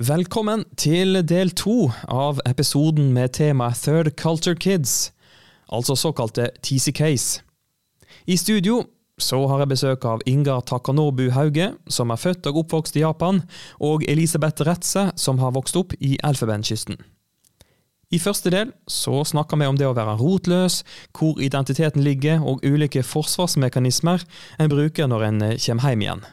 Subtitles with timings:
[0.00, 5.10] Velkommen til del to av episoden med temaet Third Culture Kids,
[5.68, 7.42] altså såkalte TCKs.
[8.24, 8.78] I studio
[9.20, 13.42] så har jeg besøk av Inga Takanobu Hauge, som er født og oppvokst i Japan,
[13.76, 16.96] og Elisabeth Retze, som har vokst opp i Elfenbenskysten.
[18.08, 20.80] I første del så snakker vi om det å være rotløs,
[21.12, 24.24] hvor identiteten ligger, og ulike forsvarsmekanismer
[24.56, 26.28] en bruker når en kommer hjem igjen.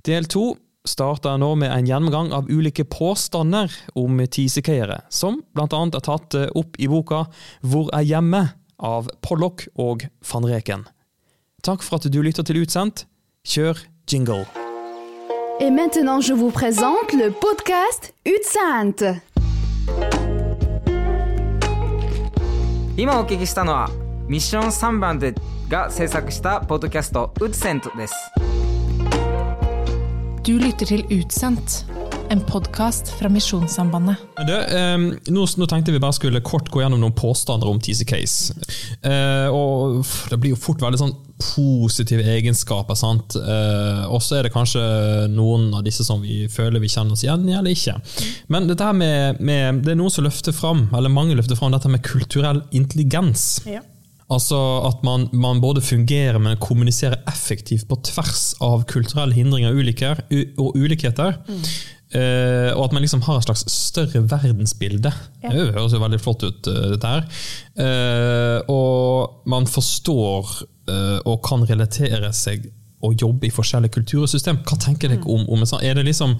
[0.00, 0.54] Del to
[0.88, 5.66] starter nå med en gjennomgang av ulike påstander om tisekeiere, som bl.a.
[5.68, 7.26] er tatt eh, opp i boka
[7.62, 8.48] Hvor er hjemme?»
[8.82, 10.86] av Pollock og van Reken.
[11.62, 13.06] Takk for at du lytter til Utsendt.
[13.46, 13.78] Kjør
[14.10, 14.44] jingle.
[15.60, 19.22] Et maintenant, je vous présente le podcast Utsendt.
[22.94, 23.88] 今お聞きしたのは
[24.28, 25.34] ミッション3番で
[25.68, 28.14] が制作したポッドキャスト「ウッセント」です。
[30.42, 31.84] Du lytter til Utsendt,
[32.34, 34.18] en podkast fra Misjonssambandet.
[34.48, 38.34] Det, eh, nå, nå tenkte vi bare skulle kort gå gjennom noen påstander om TCKs.
[39.06, 42.98] Eh, og Det blir jo fort veldig sånn positive egenskaper.
[42.98, 43.36] sant?
[43.36, 44.82] Eh, og så er det kanskje
[45.30, 47.94] noen av disse som vi føler vi kjenner oss igjen i, eller ikke.
[48.48, 51.70] Men dette her med, med, det er noen som løfter fram, eller mange løfter fram
[51.70, 53.62] dette med kulturell intelligens.
[54.32, 59.82] Altså at man, man både fungerer, men kommuniserer effektivt på tvers av kulturelle hindringer og,
[59.82, 60.22] uliker,
[60.56, 61.36] og ulikheter.
[62.12, 65.12] Eh, og at man liksom har et slags større verdensbilde.
[65.40, 67.24] Det høres jo veldig flott ut, uh, dette her.
[67.78, 70.60] Uh, og man forstår
[70.92, 72.64] og kan relatere seg
[73.06, 74.58] og jobbe i forskjellige kultursystem.
[74.66, 75.84] Hva tenker dere om, om sånn?
[75.86, 76.34] Er det liksom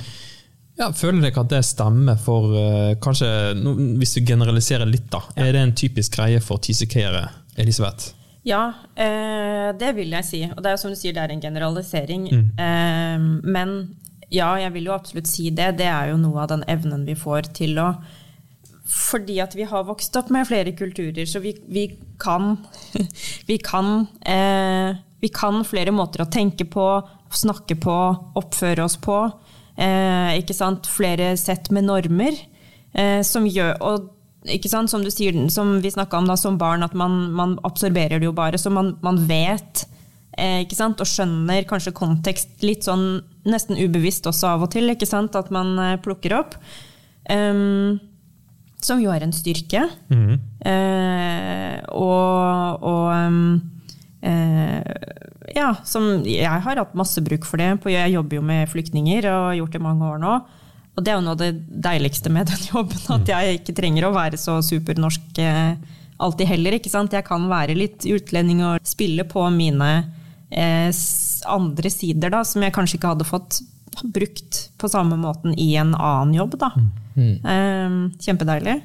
[0.81, 2.57] ja, Føler dere at det stemmer for
[3.05, 5.23] kanskje, no, Hvis du generaliserer litt, da.
[5.39, 7.23] Er det en typisk greie for TCK-ere?
[7.61, 8.15] Elisabeth?
[8.47, 10.41] Ja, eh, det vil jeg si.
[10.51, 12.27] Og det er jo som du sier, det er en generalisering.
[12.59, 13.77] Eh, men
[14.33, 15.77] ja, jeg vil jo absolutt si det.
[15.79, 17.93] Det er jo noe av den evnen vi får til å
[18.93, 21.87] Fordi at vi har vokst opp med flere kulturer, så vi, vi
[22.21, 22.59] kan
[23.49, 26.85] Vi kan eh, vi kan flere måter å tenke på,
[27.31, 27.95] snakke på,
[28.41, 29.21] oppføre oss på.
[29.79, 30.89] Eh, ikke sant?
[30.91, 32.35] Flere sett med normer
[32.91, 34.09] eh, som gjør og
[34.51, 34.91] ikke sant?
[34.91, 38.29] Som du sier, som vi snakka om da, som barn, at man, man absorberer det
[38.29, 38.59] jo bare.
[38.59, 39.85] Så man, man vet
[40.37, 41.03] eh, ikke sant?
[41.03, 44.91] og skjønner kanskje kontekst litt sånn nesten ubevisst også av og til.
[44.93, 45.37] ikke sant?
[45.39, 46.57] At man eh, plukker opp.
[47.31, 48.01] Um,
[48.83, 49.85] som jo er en styrke.
[50.67, 53.61] Eh, og og um,
[54.27, 54.81] eh,
[55.53, 57.77] ja, som jeg har hatt masse bruk for det.
[57.93, 60.35] Jeg jobber jo med flyktninger og har gjort det i mange år nå.
[60.93, 61.53] Og det er jo noe av det
[61.87, 65.75] deiligste med den jobben, at jeg ikke trenger å være så supernorsk eh,
[66.23, 66.79] alltid heller.
[66.79, 67.15] ikke sant?
[67.17, 69.93] Jeg kan være litt utlending og spille på mine
[70.51, 70.91] eh,
[71.51, 73.63] andre sider, da, som jeg kanskje ikke hadde fått
[74.03, 76.59] brukt på samme måten i en annen jobb.
[76.61, 76.73] da.
[77.17, 78.79] Eh, kjempedeilig.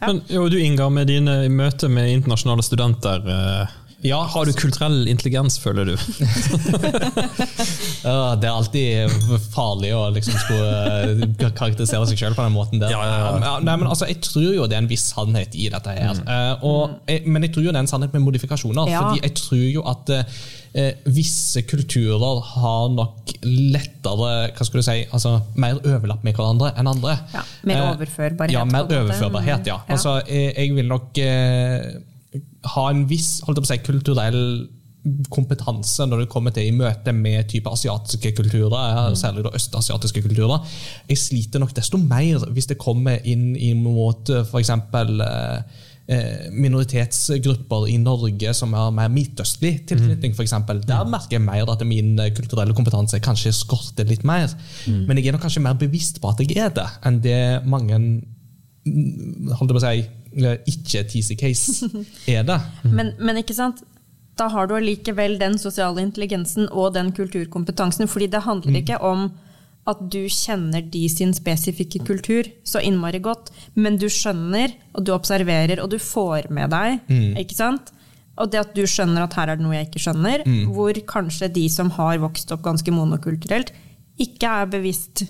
[0.00, 5.08] Men jo, du Inga, med dine møter med internasjonale studenter, eh, Ja, har du kulturell
[5.12, 5.96] intelligens, føler du?
[8.00, 9.12] Ja, det er alltid
[9.52, 10.70] farlig å liksom skulle
[11.20, 12.94] eh, karakterisere seg selv på den måten der.
[12.94, 13.58] Ja, ja, ja.
[13.60, 16.16] nei, men altså, jeg tror jo det er en viss sannhet i dette her.
[16.24, 16.96] Eh, og,
[17.28, 18.88] men jeg tror jo det er en sannhet med modifikasjoner.
[18.88, 19.02] Ja.
[19.04, 24.16] fordi jeg tror jo at eh, visse kulturer har nok lettere
[24.56, 27.18] hva skal du si, altså mer overlapp med hverandre enn andre.
[27.36, 29.76] Ja, mer Eh, overførbarhet, Ja, mer overførbarhet, ja.
[29.84, 29.92] Ja.
[29.92, 32.00] Altså, jeg, jeg vil nok eh,
[32.74, 34.68] ha en viss si, kulturell
[35.32, 39.16] kompetanse når det kommer til i møte med type asiatiske kulturer, Mm.
[39.16, 40.60] særlig da østasiatiske kulturer.
[41.08, 44.70] Jeg sliter nok desto mer hvis det kommer inn i mot f.eks.
[46.52, 50.34] Minoritetsgrupper i Norge som har mer midtøstlig tilknytning.
[50.36, 50.82] For eksempel.
[50.86, 54.50] Der merker jeg mer at min eh, kulturelle kompetanse kanskje skorter litt mer.
[54.86, 57.98] Men jeg er nok kanskje mer bevisst på at jeg er det, enn det mange
[58.00, 60.02] mm, holdt jeg på å si,
[60.32, 61.88] ikke Teasy Case
[62.30, 62.58] er det.
[62.84, 63.82] Men, men ikke sant?
[64.38, 68.08] Da har du allikevel den sosiale intelligensen og den kulturkompetansen.
[68.08, 69.30] fordi det handler ikke om
[69.90, 75.12] at du kjenner de sin spesifikke kultur så innmari godt, men du skjønner, og du
[75.12, 77.00] observerer, og du får med deg.
[77.40, 77.90] ikke sant?
[78.40, 81.48] Og det at du skjønner at her er det noe jeg ikke skjønner, hvor kanskje
[81.52, 83.72] de som har vokst opp ganske monokulturelt,
[84.20, 85.24] ikke er bevisst.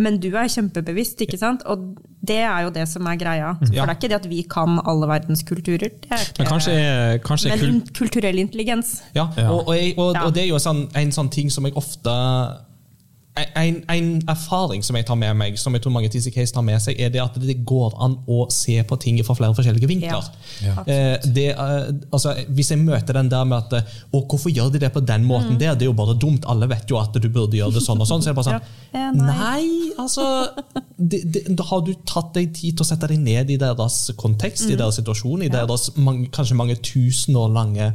[0.00, 1.64] Men du er kjempebevisst, ikke sant?
[1.68, 1.90] Og
[2.26, 3.52] det er jo det som er greia.
[3.60, 5.90] For det er ikke det at vi kan alle verdens kulturer.
[6.10, 6.74] Er Men kanskje
[7.24, 9.00] kanskje men kul kulturell intelligens.
[9.14, 9.50] Ja, Ja.
[9.50, 12.14] Og, og, jeg, og, og det er jo sånn, en sånn ting som jeg ofte
[13.38, 16.80] en, en erfaring som jeg tar med meg, som jeg tror mange TCKs tar med
[16.82, 20.30] seg, er det at det går an å se på ting fra flere forskjellige vinkler.
[20.64, 24.50] Ja, Eh, det, eh, altså, hvis jeg møter den der med at eh, Å, hvorfor
[24.52, 25.74] gjør de det på den måten der?
[25.78, 26.44] Det er jo bare dumt.
[26.50, 28.22] Alle vet jo at du burde gjøre det sånn og sånn.
[28.24, 29.36] Så er det bare sånn Ja, eh, nei.
[29.40, 30.26] Nei, altså
[30.96, 33.98] det, det, Da har du tatt deg tid til å sette deg ned i deres
[34.20, 37.92] kontekst, i deres situasjon, i deres mange, kanskje mange tusen år lange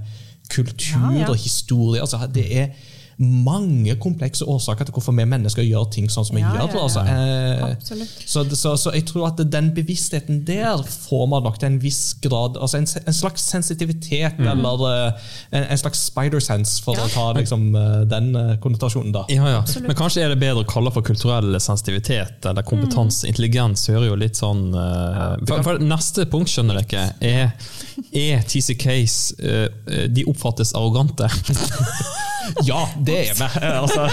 [0.51, 1.29] kultur ja.
[1.29, 2.03] og historie.
[2.03, 6.41] Altså, det er mange komplekse årsaker til hvorfor vi mennesker gjør ting sånn som vi
[6.43, 6.73] Ja, gjør.
[6.73, 6.81] ja, ja.
[6.83, 11.69] Altså, eh, så, så, så jeg tror at den bevisstheten der får man nok til
[11.69, 16.81] en viss grad altså En, en slags sensitivitet, eller eh, en, en slags spider sense,
[16.83, 19.13] for å ta liksom, eh, den eh, konnotasjonen.
[19.15, 19.23] da.
[19.31, 19.63] Ja, ja.
[19.85, 23.27] Men kanskje er det bedre å kalle for kulturell sensitivitet eller kompetanse.
[23.31, 27.53] Intelligens hører jo litt sånn uh, for, for Neste punkt, skjønner dere, er,
[28.11, 31.29] er TCKs eh, eh, De oppfattes arrogante.
[32.67, 33.47] Ja, det er vi!
[33.61, 34.05] Eh, Altså,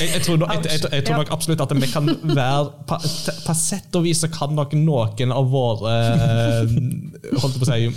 [0.00, 2.98] jeg, jeg, tror nok, jeg, jeg, jeg tror nok absolutt at vi kan være På,
[3.46, 6.74] på sett og vis kan nok noen av våre eh,
[7.42, 7.90] holdt på å si,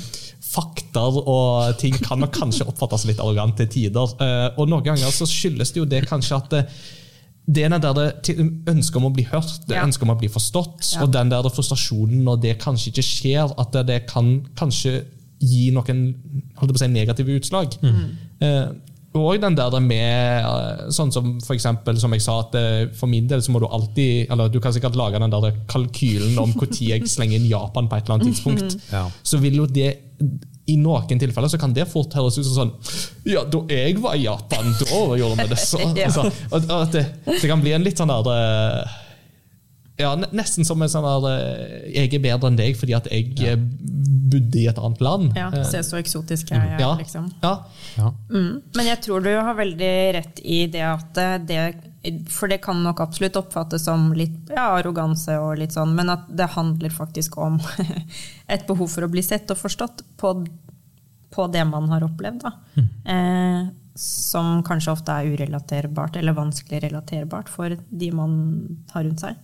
[0.48, 4.13] fakter og ting kan nok kanskje oppfattes litt arrogant til tider.
[4.24, 6.62] Eh, Og noen ganger så skyldes det jo det kanskje at det,
[7.48, 8.38] det er den der det
[8.71, 9.83] ønsket om å bli hørt, det Ja.
[9.88, 11.04] ønsket om å bli forstått, Ja.
[11.06, 14.98] og den der frustrasjonen når det kanskje ikke skjer, at det, det kan kanskje
[15.44, 16.01] gi noen
[16.57, 17.75] holdt på å si, negative utslag.
[18.42, 18.68] Eh,
[19.19, 23.12] og den der med eh, sånn som for eksempel, som jeg sa, at eh, for
[23.12, 26.54] min del så må du alltid eller Du kan sikkert lage den der kalkylen om
[26.58, 28.78] når jeg slenger inn Japan på et eller annet tidspunkt.
[28.92, 29.08] Ja.
[29.24, 29.96] Så vil jo det
[30.68, 32.72] i noen tilfeller så kan det fort høres ut som sånn
[33.30, 35.94] Ja, da jeg var i Japan, da gjorde vi det sånn.
[36.02, 36.10] Ja.
[36.10, 38.98] Altså, og at det, det kan bli en litt sånn der eh,
[39.97, 43.31] ja, Nesten som en sånn der eh, Jeg er bedre enn deg fordi at jeg
[43.41, 43.55] ja.
[43.57, 45.31] bodde i et annet land.
[45.38, 47.29] Ja, Eh, Se så eksotisk jeg er, ja, liksom.
[47.41, 47.53] ja.
[47.97, 48.11] Ja.
[48.29, 48.61] Mm.
[48.77, 51.61] Men jeg tror du har veldig rett i det at eh, det
[52.31, 56.29] For det kan nok absolutt oppfattes som litt ja, arroganse og litt sånn, men at
[56.29, 57.57] det handler faktisk om
[58.53, 60.31] et behov for å bli sett og forstått på,
[61.35, 62.45] på det man har opplevd.
[62.45, 62.53] Da.
[63.11, 63.67] Eh,
[63.97, 68.35] som kanskje ofte er urelaterbart, eller vanskelig relaterbart for de man
[68.94, 69.39] har rundt seg.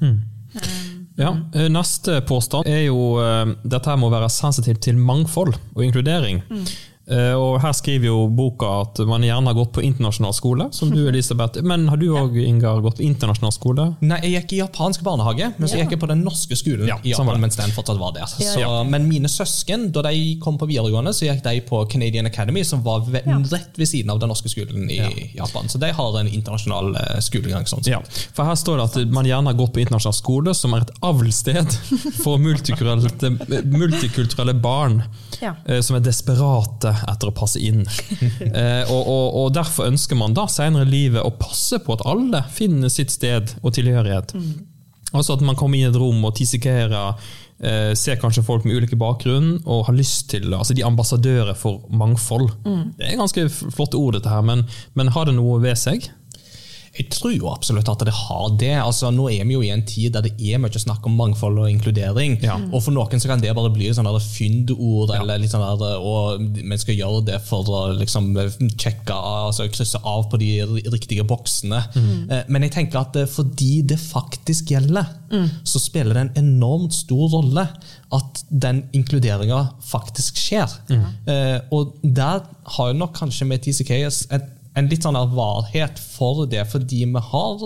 [1.15, 5.83] Ja, eh, Neste påstand er jo eh, dette her må være sensitivt til mangfold og
[5.85, 6.41] inkludering.
[6.49, 6.73] Eh,
[7.05, 11.01] Og Her skriver jo boka at man gjerne har gått på internasjonal skole, som du
[11.09, 11.59] Elisabeth.
[11.61, 13.87] Men har du òg, Ingar, gått på internasjonal skole?
[13.99, 15.83] Nei, Jeg gikk i japansk barnehage, men så Ja.
[15.83, 18.23] gikk jeg på den norske skolen Ja, i Japan mens den fortsatt var der.
[18.31, 18.83] Så, Ja.
[18.83, 22.81] Men mine søsken, da de kom på videregående, så gikk de på Canadian Academy, som
[22.83, 23.35] var ved, Ja.
[23.51, 25.67] rett ved siden av den norske skolen i Japan.
[25.67, 27.65] Så de har en internasjonal eh, skolegang.
[27.67, 27.85] sånn.
[27.85, 27.99] Ja,
[28.33, 30.91] for Her står det at man gjerne har gått på internasjonal skole, som er et
[31.01, 31.67] avlsted
[32.23, 33.09] for multikulturelle,
[33.65, 35.03] multikulturelle barn
[35.41, 35.55] Ja.
[35.67, 37.85] eh, som er desperate etter å passe inn.
[38.53, 42.03] Eh, og, og, og Derfor ønsker man da senere i livet å passe på at
[42.09, 44.33] alle finner sitt sted og tilhørighet.
[45.13, 47.17] Altså At man kommer inn i et rom og tisikerer,
[47.63, 51.57] eh, ser kanskje folk med ulike bakgrunn og har lyst til altså De er ambassadører
[51.57, 52.51] for mangfold.
[52.99, 54.65] Det er ganske flotte ord, dette her, men,
[54.97, 56.09] men har det noe ved seg?
[56.93, 58.75] Jeg tror jo absolutt at det har det.
[58.77, 61.57] Altså, nå er vi jo i en tid der det er mye snakk om mangfold
[61.63, 62.35] og inkludering.
[62.45, 62.59] Ja.
[62.69, 66.43] Og for noen så kan det bare bli sånn fyndord, eller litt sånn der, og
[66.59, 68.29] vi skal gjøre det for å liksom
[68.77, 70.51] sjekke, altså krysse av på de
[70.93, 71.81] riktige boksene.
[71.97, 72.53] Mm.
[72.53, 75.09] Men jeg tenker at eh, fordi det faktisk gjelder,
[75.65, 77.65] så spiller det en enormt stor rolle
[78.13, 80.69] at den inkluderinga faktisk skjer.
[80.93, 81.07] Mm.
[81.73, 82.43] Og der
[82.75, 87.21] har jo nok kanskje med TCKS et en litt sånn ervarhet for det, fordi vi
[87.31, 87.63] har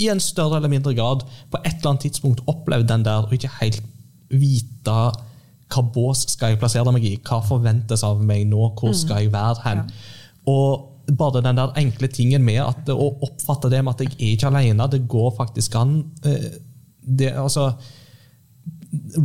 [0.00, 3.34] i en større eller mindre grad på et eller annet tidspunkt opplevd den der og
[3.36, 3.82] ikke helt
[4.30, 4.96] vite
[5.70, 9.32] hva bås skal jeg plassere meg i, hva forventes av meg nå, hvor skal jeg
[9.32, 9.84] være hen.
[10.50, 14.32] Og bare den der enkle tingen med at, å oppfatte det med at jeg er
[14.34, 15.94] ikke alene, det går faktisk an.
[16.24, 16.50] eh,
[17.00, 17.72] Det, altså,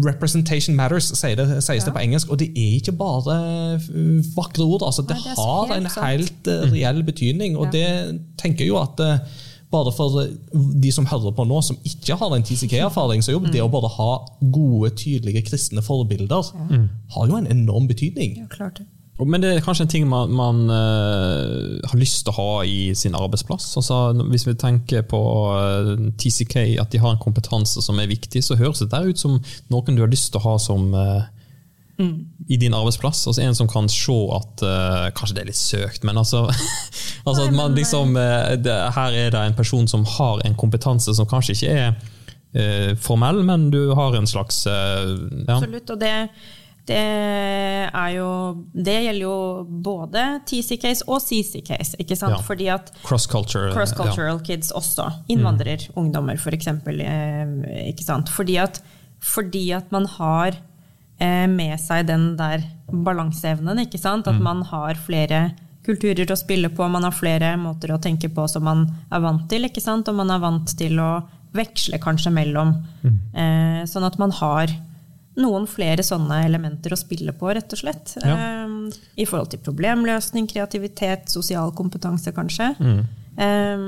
[0.05, 2.29] Representation matters, sies det, sies det på engelsk.
[2.29, 3.37] Og det er ikke bare
[4.35, 4.83] vakre ord.
[4.85, 6.71] Altså, det, Nei, det har helt en helt sant.
[6.73, 7.57] reell betydning.
[7.57, 7.71] Og Ja.
[7.71, 9.17] det tenker jeg jo at uh,
[9.71, 10.27] bare for uh,
[10.81, 13.65] de som hører på nå, som ikke har en TCK-erfaring, så er jo det Mm.
[13.67, 14.11] å bare ha
[14.51, 16.51] gode, tydelige kristne forbilder,
[17.15, 18.37] har jo en enorm betydning.
[18.37, 18.85] Ja, klart det.
[19.19, 22.89] Men det er kanskje en ting man, man uh, har lyst til å ha i
[22.99, 23.69] sin arbeidsplass.
[23.79, 23.99] Altså,
[24.31, 25.21] hvis vi tenker på
[25.55, 29.21] uh, TCK, at de har en kompetanse som er viktig, så høres det der ut
[29.21, 29.39] som
[29.71, 31.23] noen du har lyst til å ha som eh,
[32.47, 33.27] i din arbeidsplass.
[33.27, 36.45] Altså En som kan se at eh, Kanskje det er litt søkt, men altså,
[37.27, 41.15] altså at man liksom, eh, det, Her er det en person som har en kompetanse
[41.15, 41.87] som kanskje ikke er
[42.53, 45.15] eh, formell, men du har en slags eh,
[45.47, 45.57] ja.
[45.57, 45.89] Absolutt.
[45.89, 46.13] Og det
[46.85, 48.29] Det er jo
[48.73, 49.37] Det gjelder jo
[49.85, 52.37] både TC-case og CC-case, ikke sant?
[52.37, 52.43] Ja.
[52.45, 52.91] Fordi at
[53.73, 55.07] cross-cultural kids også.
[55.33, 57.01] Innvandrerungdommer, for eksempel.
[57.01, 58.29] Eh, ikke sant?
[58.29, 58.81] Fordi at,
[59.19, 60.59] fordi at man har
[61.19, 64.27] eh, med seg den der balanseevnen, ikke sant?
[64.29, 65.47] At man har flere
[65.85, 69.49] kulturer å spille på, man har flere måter å tenke på som man er vant
[69.49, 70.07] til, ikke sant?
[70.09, 71.23] Og man er vant til å
[71.55, 72.75] veksle kanskje mellom.
[73.33, 74.69] Eh, sånn at man har
[75.41, 78.15] noen flere sånne elementer å spille på, rett og slett.
[78.23, 78.65] Ja.
[78.65, 78.87] Um,
[79.19, 82.71] I forhold til problemløsning, kreativitet, sosial kompetanse, kanskje.
[83.35, 83.81] Eh,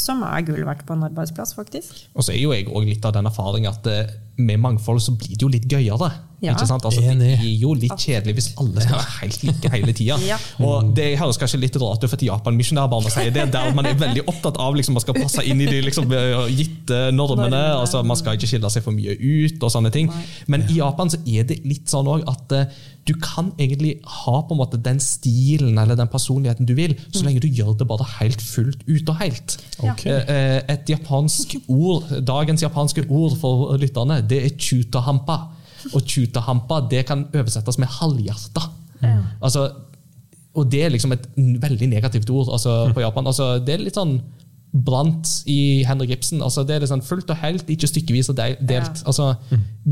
[0.00, 2.06] som er gull verdt på en arbeidsplass, faktisk.
[2.16, 5.16] Og så er jo jeg også litt av den erfaring at eh, med mangfold så
[5.16, 6.10] blir det jo litt gøyere.
[6.42, 6.56] Ja.
[6.56, 6.82] Ikke sant?
[6.88, 10.16] Altså, det er jo litt kjedelig hvis alle skal være helt like hele tida.
[10.26, 10.38] Ja.
[10.66, 13.86] Og det høres kanskje litt rart ut for et Japan-misjonærbarn å si det, der man
[13.86, 16.10] er veldig opptatt av liksom, man skal passe inn i de liksom,
[16.50, 17.60] gitte normene.
[17.76, 20.10] Altså Man skal ikke skille seg for mye ut og sånne ting.
[20.50, 24.34] Men i Japan så er det litt sånn også at eh, du kan egentlig ha
[24.46, 27.86] på en måte den stilen eller den personligheten du vil, så lenge du gjør det
[27.90, 29.56] bare helt fullt ut og helt.
[29.78, 30.12] Okay.
[30.12, 35.38] Eh, eh, Et japansk ord, dagens japanske ord for lytterne, det er chutahampa.
[35.92, 38.68] Og chutahampa det kan oversettes med halvhjerta.
[39.42, 39.66] Altså,
[40.52, 43.26] og det er liksom et veldig negativt ord altså, på Japan.
[43.26, 44.18] Altså, det er litt sånn
[44.72, 46.40] brant i Henrik Ibsen.
[46.44, 48.60] Altså, det er liksom fullt og helt, ikke stykkevis og delt.
[48.68, 49.02] delt.
[49.08, 49.32] Altså,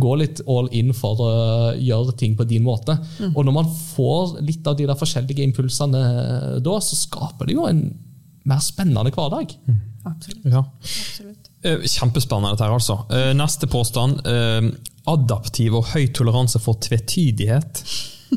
[0.04, 1.32] gå litt all in for å
[1.76, 2.96] gjøre ting på din måte.
[3.32, 6.04] Og når man får litt av de der forskjellige impulsene
[6.64, 7.84] da, så skaper det jo en
[8.48, 9.52] mer spennende hverdag.
[10.08, 10.48] Absolutt.
[10.48, 10.64] Ja.
[10.80, 11.39] Absolutt.
[11.62, 13.00] Eh, Kjempespennende dette her, altså.
[13.12, 14.22] Eh, Neste påstand.
[14.26, 14.70] eh,
[15.10, 17.82] Adaptiv og høy toleranse for tvetydighet.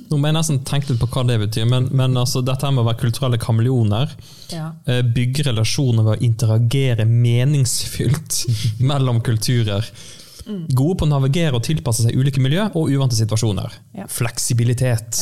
[0.09, 2.81] Nå må jeg nesten tenke litt på hva det betyr, men, men altså, dette med
[2.81, 4.09] å være kulturelle kameleoner.
[4.49, 4.71] Ja.
[5.13, 8.39] Bygge relasjoner ved å interagere meningsfylt
[8.89, 9.85] mellom kulturer.
[10.73, 13.75] Gode på å navigere og tilpasse seg ulike miljø og uvante situasjoner.
[13.99, 14.07] Ja.
[14.11, 15.19] Fleksibilitet.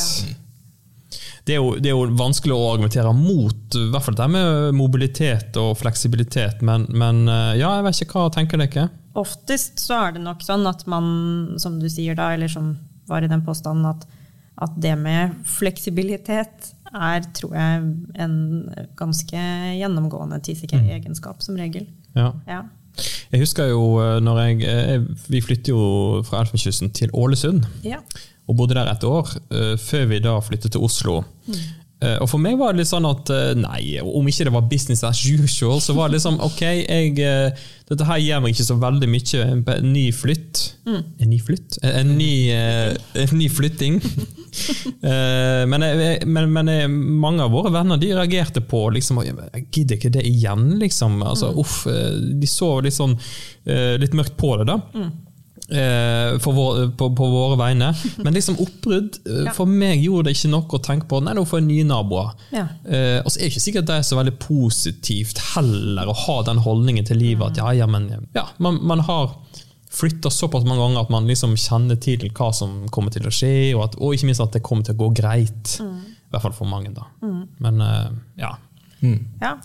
[1.45, 4.75] Det, er jo, det er jo vanskelig å argumentere mot i hvert fall det med
[4.77, 8.89] mobilitet og fleksibilitet, men, men eh, ja, jeg vet ikke hva tenker dere?
[9.17, 11.07] Oftest så er det nok sånn at man,
[11.59, 12.75] som du sier da, eller som
[13.09, 14.05] var i den påstanden, at,
[14.61, 18.37] at det med fleksibilitet er, tror jeg, en
[18.99, 19.41] ganske
[19.79, 21.87] gjennomgående TCK-egenskap, som regel.
[22.15, 22.31] Ja.
[22.47, 22.61] Ja.
[23.31, 25.83] Jeg husker jo eh, når jeg, eh, Vi flytter jo
[26.27, 27.65] fra Elfenkysten til Ålesund.
[27.87, 28.03] ja.
[28.49, 31.21] Og bodde der et år, eh, før vi da flyttet til Oslo.
[32.01, 34.65] Eh, og for meg var det litt sånn at eh, nei, om ikke det var
[34.69, 37.13] business as usual, så var det liksom ok, jeg,
[37.91, 39.45] dette her gir meg ikke så veldig mye.
[39.75, 41.77] En ny flytt En ny flytt?
[41.85, 44.01] En, ny, en ny flytting.
[45.71, 49.95] Men jeg, men, men jeg, mange av våre venner de reagerte på liksom, Jeg gidder
[49.95, 51.21] ikke det igjen, liksom.
[51.23, 53.15] Altså, uff, eh, de så litt sånn
[54.01, 54.81] litt mørkt på det, da.
[54.91, 55.30] For
[55.71, 57.93] vår, på, på våre vegne.
[58.25, 59.53] Men liksom oppbrudd eh, Ja.
[59.55, 62.33] for meg gjorde det ikke nok å tenke på Nei, nå får jeg nye naboer.
[62.51, 62.65] Ja.
[62.85, 66.37] Eh, og så er det ikke sikkert det er så veldig positivt heller å ha
[66.49, 69.31] den holdningen til livet at ja, ja, men ja, man, man har
[69.91, 73.53] flytta såpass mange ganger at man liksom kjenner til hva som kommer til å skje,
[73.75, 75.77] og, at, og ikke minst at det kommer til å gå greit.
[75.81, 77.09] I hvert fall for mange, da.
[77.59, 78.53] Men eh, ja.
[79.43, 79.57] ja.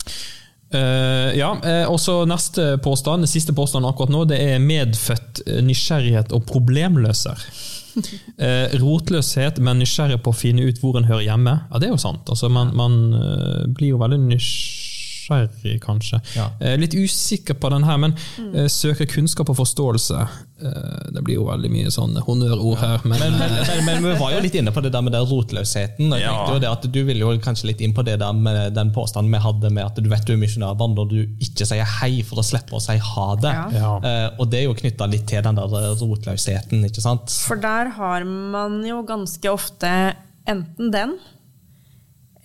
[0.74, 5.62] Eh, ja, eh, og så Neste påstand, siste påstanden akkurat nå, det er medfødt eh,
[5.64, 7.46] nysgjerrighet og problemløser.
[7.96, 11.54] Uh, rotløshet, men nysgjerrig på å finne ut hvor en hører hjemme.
[11.70, 12.28] Ja, Det er jo sant.
[12.28, 12.98] Altså, man man
[13.72, 14.92] blir jo veldig nysgjerrig,
[15.28, 16.20] kanskje.
[16.36, 16.50] Ja.
[16.60, 18.14] Eh, litt usikker på den her, men
[18.54, 20.20] eh, søker kunnskap og forståelse.
[20.62, 23.00] Eh, det blir jo veldig mye sånn honnørord her.
[23.04, 25.26] Men, Men, men, men, men vi var jo litt inne på det der med den
[25.28, 26.12] rotløsheten.
[26.12, 26.32] og jeg Ja.
[26.36, 28.92] tenkte jo det at Du ville jo kanskje litt inn på det der med den
[28.92, 32.22] påstanden vi hadde med at du vet du er misjonærbarn når du ikke sier hei
[32.22, 33.52] for å slippe å si ha det.
[33.52, 33.66] Ja.
[33.76, 33.92] Ja.
[34.02, 35.68] Eh, og det er jo knytta litt til den der
[36.00, 36.84] rotløsheten.
[36.88, 37.30] ikke sant?
[37.46, 40.14] For der har man jo ganske ofte
[40.46, 41.16] enten den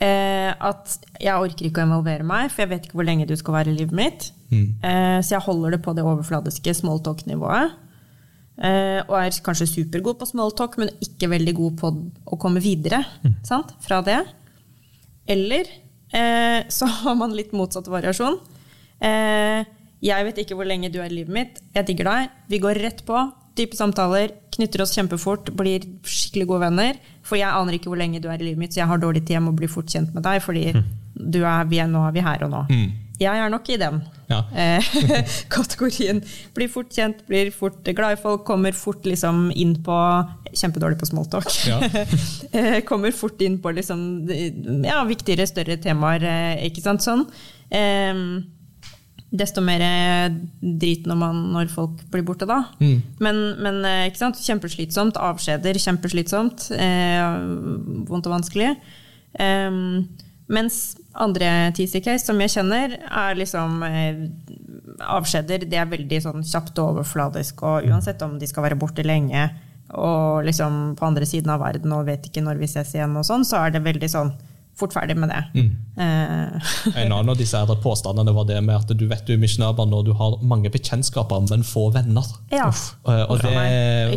[0.02, 3.36] eh, At jeg orker ikke å involvere meg, for jeg vet ikke hvor lenge du
[3.40, 4.32] skal være i livet mitt.
[4.84, 7.78] Eh, så jeg holder det på det overfladiske smalltalk-nivået.
[8.62, 11.92] Eh, og er kanskje supergod på smalltalk, men ikke veldig god på
[12.26, 13.00] å komme videre
[13.48, 13.72] sant?
[13.82, 14.20] fra det.
[15.32, 15.70] Eller
[16.14, 18.38] eh, så har man litt motsatt variasjon.
[19.02, 19.64] Eh,
[20.02, 21.62] jeg vet ikke hvor lenge du er i livet mitt.
[21.78, 22.30] Jeg digger deg.
[22.50, 23.18] Vi går rett på.
[23.58, 24.34] Dype samtaler.
[24.52, 25.52] Knytter oss kjempefort.
[25.58, 26.98] Blir skikkelig gode venner.
[27.24, 29.22] For jeg aner ikke hvor lenge du er i livet mitt, så jeg har dårlig
[29.26, 29.38] tid.
[29.38, 30.66] Jeg må bli fort kjent med deg, fordi
[31.16, 32.66] du er, vi er, nå er vi her og nå.
[33.22, 34.00] Jeg er nok i den
[34.32, 34.40] Ja.
[34.58, 34.88] eh,
[35.56, 36.24] kategorien.
[36.58, 39.98] Blir fort kjent, blir fort glad i folk, kommer fort liksom inn på
[40.52, 41.48] Kjempedårlig på smalltalk.
[41.70, 41.78] Ja.
[42.58, 44.02] Eh, kommer fort inn på liksom,
[44.84, 47.06] ja, viktigere, større temaer, eh, ikke sant?
[47.06, 47.22] Sånn.
[47.72, 48.42] Em,
[49.32, 49.84] desto mer
[50.60, 52.66] drit når, man, når folk blir borte, da.
[53.24, 54.42] Men, men eh, ikke sant?
[54.44, 55.20] kjempeslitsomt.
[55.20, 56.68] Avskjeder, kjempeslitsomt.
[56.76, 57.24] Eh,
[58.10, 58.74] vondt og vanskelig.
[59.40, 60.04] Em,
[60.52, 60.82] mens
[61.16, 64.22] andre TC-case som jeg kjenner, er liksom eh,
[65.08, 65.64] avskjeder.
[65.72, 69.48] Det er veldig sånn kjapt og overfladisk, og uansett om de skal være borte lenge
[69.92, 73.26] og liksom på andre siden av verden og vet ikke når vi ses igjen, og
[73.28, 74.30] sånn, så er det veldig sånn
[74.82, 75.42] fort ferdig med det.
[76.02, 79.40] Eh, En annen av disse her påstandene var det med at du vet du er
[79.42, 82.26] misjonærbarn når du har mange bekjentskaper, men få venner.
[82.52, 82.68] ja.
[82.72, 83.52] Og, og det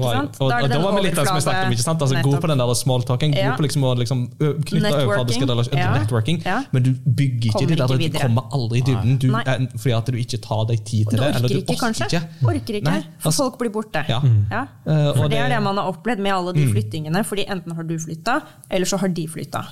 [0.00, 1.74] var, og, Da er det og da var vi litt der som vi snakket om,
[1.76, 2.02] ikke sant?
[2.04, 3.54] Altså, god på den der smalltalking, god Ja.
[3.58, 5.92] på liksom å liksom, knytte overfladiske relasjoner, Ja.
[5.98, 6.58] networking, Ja.
[6.72, 9.66] men du bygger ikke Kommer de der, ikke du kommer aldri i dybden, du, eh,
[9.76, 12.08] fordi at du ikke tar deg tid til du det, eller orker du ikke, kanskje?
[12.10, 12.22] ikke.
[12.54, 14.04] Orker ikke, for altså- folk blir borte.
[14.08, 14.20] Ja.
[14.50, 14.62] Ja.
[14.86, 17.24] Eh, For det er det- det man har opplevd med alle de flyttingene.
[17.24, 18.40] fordi enten har du flytta,
[18.70, 19.64] eller så har de flytta.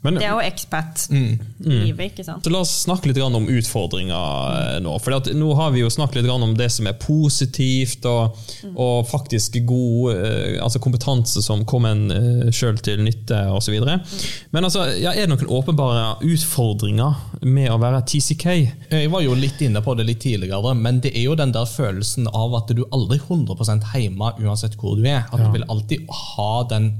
[0.00, 2.44] Men, Det er jo expat-livet, ikke sant.
[2.44, 4.94] så la oss snakke litt om utfordringer eh, nå.
[5.04, 8.38] For nå har vi jo snakket litt om det som er positivt, og,
[8.72, 13.76] og faktisk god eh, altså kompetanse som kommer en uh, sjøl til nytte osv.
[13.76, 18.48] Men altså, ja, er det noen åpenbare utfordringer med å være TCK?
[18.94, 21.68] Jeg var jo litt inne på det litt tidligere, men det er jo den der
[21.68, 25.28] følelsen av at du aldri er 100% hjemme uansett hvor du er.
[25.28, 26.94] At du vil alltid ha den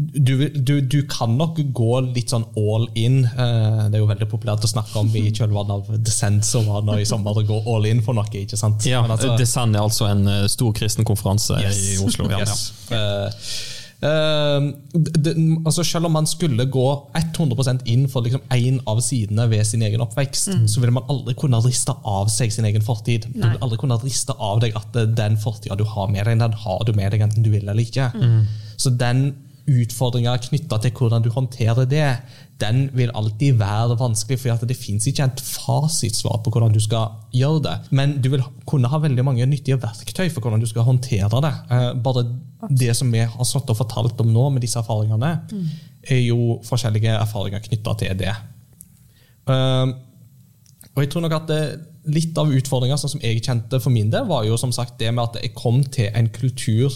[0.00, 3.24] du, du, du kan nok gå litt sånn all in.
[3.24, 6.82] Eh, Det er jo veldig populært å snakke om i kjølvannet av Descent som var
[6.86, 8.24] nå i sommer, å gå all in for noe.
[8.30, 8.86] ikke sant?
[8.86, 12.30] Ja, Men altså- Descent er altså en eh, stor kristen konferanse i Oslo.
[12.30, 12.72] Ja, Yes.
[12.90, 18.78] Eh, Uh, det- det- altså selv om man skulle gå 100% inn for liksom én
[18.86, 22.64] av sidene ved sin egen oppvekst, så vil man aldri kunne riste av seg sin
[22.64, 23.26] egen fortid.
[23.34, 26.38] Du vil aldri kunne riste av deg at eh, den fortida du har med deg,
[26.38, 28.10] den har du med deg enten du vil eller ikke.
[28.78, 29.34] Så den
[29.68, 32.06] utfordringa knytta til hvordan du håndterer det,
[32.60, 37.14] den vil alltid være vanskelig, for det fins ikke et fasitsvar på hvordan du skal
[37.32, 37.76] gjøre det.
[37.96, 41.52] Men du vil kunne ha veldig mange nyttige verktøy for hvordan du skal håndtere det.
[41.72, 42.26] Eh, Bare
[42.68, 45.32] det som vi har satt og fortalt om nå med disse erfaringene,
[46.10, 48.34] er jo forskjellige erfaringer knytta til det.
[49.48, 49.86] Eh,
[50.90, 51.62] og jeg tror nok at det,
[52.10, 55.10] Litt av utfordringa sånn som jeg kjente for min del, var jo som sagt det
[55.12, 56.94] med at jeg kom til en kultur,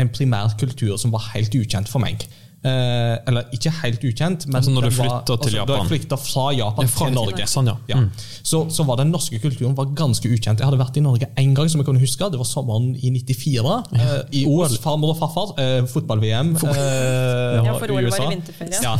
[0.00, 2.26] en primær kultur som var helt ukjent for meg.
[2.64, 5.76] Eh, eller ikke helt ukjent, men Altså når du var- flyttet til altså, Da Japan?
[5.76, 7.74] jeg flytta fra Japan Ja, fra- til Norge, sånn, ja.
[7.88, 7.96] ja.
[7.96, 8.10] Mm.
[8.42, 10.58] så, så var den norske kulturen var ganske ukjent.
[10.58, 12.30] Jeg hadde vært i Norge én gang, som jeg kunne huske.
[12.32, 13.84] Det var sommeren i 94.
[13.92, 14.64] eh, I OL.
[14.68, 15.52] hos farmor og farfar.
[15.60, 16.54] Eh, Fotball-VM.
[16.56, 18.80] eh, Ja, for OL var i vinterferie.
[18.82, 18.96] Ja.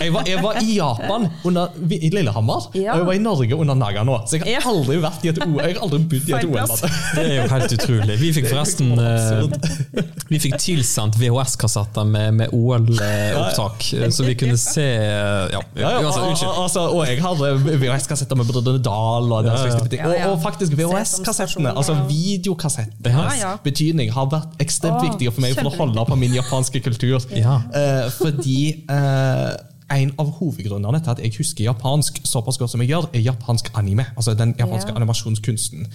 [0.00, 2.92] Jeg, var, jeg var i Japan under, i Lillehammer, Ja.
[2.92, 4.18] og jeg var i Norge under Nagano.
[4.26, 4.60] Så jeg Ja.
[4.60, 5.60] har aldri vært i et OL.
[5.60, 6.66] Jeg har aldri bodd i et OL.
[7.14, 8.18] Det er jo helt utrolig.
[8.20, 12.48] Vi fikk forresten eh, Vi fikk tilsendt VHS-kassetter med, med
[12.92, 13.82] OL-opptak,
[14.14, 16.52] så vi kunne se Ja, Ja, ja, uansett, unnskyld.
[16.62, 17.50] altså, og jeg hadde
[17.82, 20.04] VHS-kassetter med Brødrene Dal og den slags ting.
[20.06, 25.70] Og, og faktisk VHS-kassettene, altså videokassettenes betydning, har vært ekstremt viktig viktige for meg for
[25.70, 27.22] å holde på min japanske kultur.
[27.36, 27.60] Ja.
[27.74, 29.52] Eh, fordi eh,
[29.96, 33.70] en av hovedgrunnene til at jeg husker japansk såpass godt som jeg gjør, er japansk
[33.78, 34.06] anime.
[34.16, 34.96] altså den japanske Ja.
[34.98, 35.86] animasjonskunsten.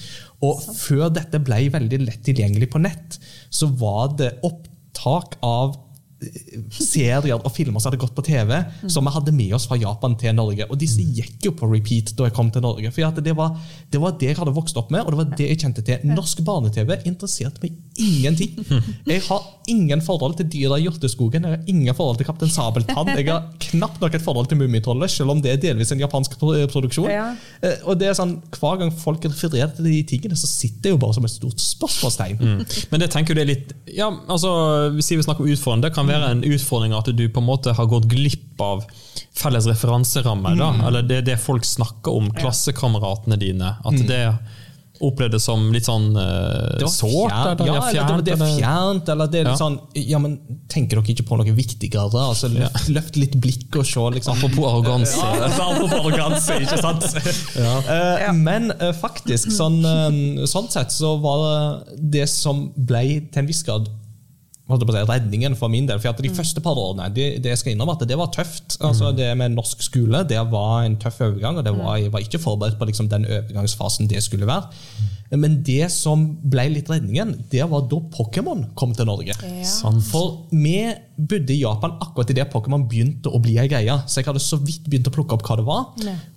[0.41, 3.19] Og før dette ble veldig lett tilgjengelig på nett,
[3.51, 5.75] så var det opptak av
[6.71, 8.53] serier og filmer som hadde gått på TV,
[8.91, 10.67] som vi hadde med oss fra Japan til Norge.
[10.69, 12.91] Og disse gikk jo på repeat da jeg kom til Norge.
[12.93, 13.55] For det, var,
[13.91, 16.05] det var det jeg hadde vokst opp med, og det var det jeg kjente til.
[16.11, 18.55] Norsk barne-TV interesserte meg ingenting.
[19.05, 23.11] Jeg har ingen forhold til Dyra i Hjorteskogen, jeg har ingen forhold til Kaptein Sabeltann.
[23.17, 26.33] Jeg har knapt nok et forhold til Mummitrollet, selv om det er delvis en japansk
[26.39, 27.09] produksjon.
[27.11, 27.27] Ja.
[27.61, 30.93] Eh, Og det er sånn, Hver gang folk refererer til de tingene, så sitter det
[30.95, 32.41] jo bare som et stort spørsmålstegn.
[32.91, 34.51] Men det tenker det er litt Ja, altså,
[34.95, 37.73] Hvis vi snakker om utfordring, det kan være en utfordring at du på en måte
[37.77, 38.83] har gått glipp av
[39.37, 40.57] felles referanserammer.
[40.59, 43.75] da, Eller det, det folk snakker om, klassekameratene dine.
[43.85, 44.23] At det
[45.01, 47.31] opplevdes som litt sånn uh, sårt?
[47.31, 49.59] Ja, eller, ja, eller det, det er fjernt, eller det er litt Ja.
[49.59, 50.35] sånn Ja, men
[50.71, 52.09] tenker dere ikke på noe viktigere?
[52.21, 54.37] Altså, løft, løft litt blikk og se, liksom.
[54.37, 55.17] Apropos arroganse.
[55.17, 57.07] Ja, apropos arroganse, ikke sant?
[57.91, 63.41] Eh, Men uh, faktisk, sånn, eh, sånn sett, så var det det som ble til
[63.43, 63.89] en viss grad
[64.73, 66.01] holdt på å si, redningen for min del.
[66.01, 68.77] For at De første par årene det, det skal innrømme at det var tøft.
[68.79, 72.25] Altså Det med norsk skole det var en tøff overgang, og det var, jeg var
[72.25, 74.69] ikke forberedt på liksom, den overgangsfasen det skulle være.
[75.39, 79.31] Men det som ble litt redningen, det var da Pokémon kom til Norge.
[79.31, 79.91] Ja.
[80.09, 80.75] For vi
[81.21, 83.95] bodde i Japan akkurat idet Pokémon begynte å bli ei greie.
[84.09, 85.85] Så jeg hadde så vidt begynt å plukke opp hva det var.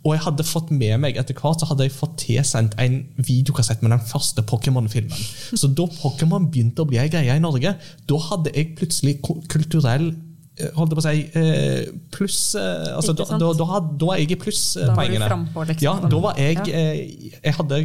[0.05, 3.83] Og jeg hadde fått med meg etter hvert så hadde jeg fått tilsendt en videokassett
[3.83, 5.27] med den første Pokémon-filmen.
[5.61, 10.09] Så da Pokémon begynte å bli ei greie i Norge, da hadde jeg plutselig kulturell
[10.11, 14.25] eh, holdt jeg på å si, eh, pluss eh, altså, da, da, da, da er
[14.25, 14.41] jeg i
[14.81, 15.87] Da var du frampå, liksom.
[15.87, 17.81] Ja, da var jeg Jeg hadde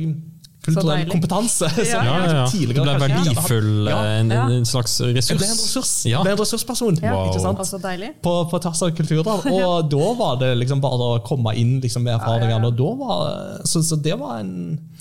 [0.69, 1.11] kulturell deilig.
[1.13, 1.69] kompetanse.
[1.89, 2.45] Ja, Ja, ja.
[2.49, 3.97] Du ble verdifull, Ja.
[4.05, 5.37] eh, en, en slags Jeg ressurs.
[5.41, 5.93] ble en ressurs.
[6.09, 6.21] Ja.
[6.23, 6.99] Ble en ressursperson.
[7.03, 7.13] Ja.
[7.29, 7.83] Ikke sant?
[7.83, 8.11] Deilig.
[8.25, 9.45] På, på tvers av kulturer.
[9.59, 12.71] Og da var det liksom bare å komme inn liksom, med erfaringene.
[12.99, 14.53] Var, så, så det var en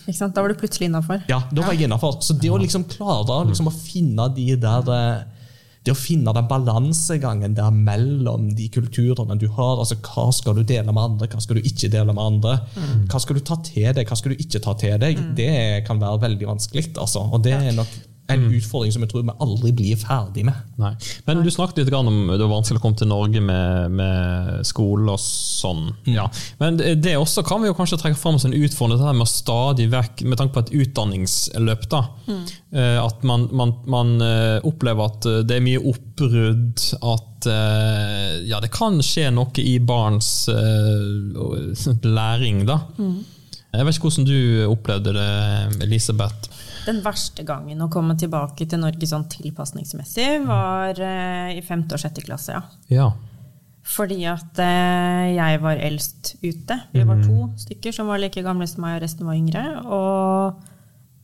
[0.07, 0.35] Ikke sant?
[0.37, 1.23] Da var du plutselig innafor.
[1.29, 2.19] Ja, da var jeg innafor.
[2.25, 5.27] Så det å liksom klare liksom, å finne de der eh,
[5.89, 9.79] det å finne den balansegangen der mellom de kulturene du har.
[9.81, 12.59] altså Hva skal du dele med andre, hva skal du ikke dele med andre?
[13.09, 15.23] Hva skal du ta til deg, hva skal du ikke ta til deg?
[15.39, 16.91] Det kan være veldig vanskelig.
[16.99, 17.97] altså, Og det er nok
[18.29, 20.57] en utfordring som jeg tror vi aldri blir ferdig med.
[20.81, 20.93] Nei.
[21.27, 25.15] Men du snakket litt om det var vanskelig å komme til Norge med, med skole
[25.15, 25.89] og sånn.
[26.09, 26.27] Ja.
[26.61, 29.31] Men det også kan vi jo kanskje trekke fram som en utfordring, dette med å
[29.31, 31.89] stadig vekk, med tanke på et utdanningsløp.
[31.91, 32.45] da, mm.
[33.05, 38.61] At man, man, man eh, opplever at eh, det er mye oppbrudd, at eh, ja,
[38.61, 42.65] det kan skje noe i barns uh, læring.
[42.69, 42.83] da.
[43.69, 44.39] Jeg vet ikke hvordan du
[44.69, 45.31] opplevde det,
[45.85, 46.58] Elisabeth.
[46.89, 52.01] Den verste gangen å komme tilbake til Norge sånn tilpasningsmessig, var eh, i femte og
[52.01, 52.63] sjette klasse, ja.
[52.89, 53.09] Ja.
[53.89, 56.77] Fordi at eh, jeg var eldst ute.
[56.93, 59.63] Vi var to stykker som var like gamle som meg, og resten var yngre.
[59.85, 60.67] Og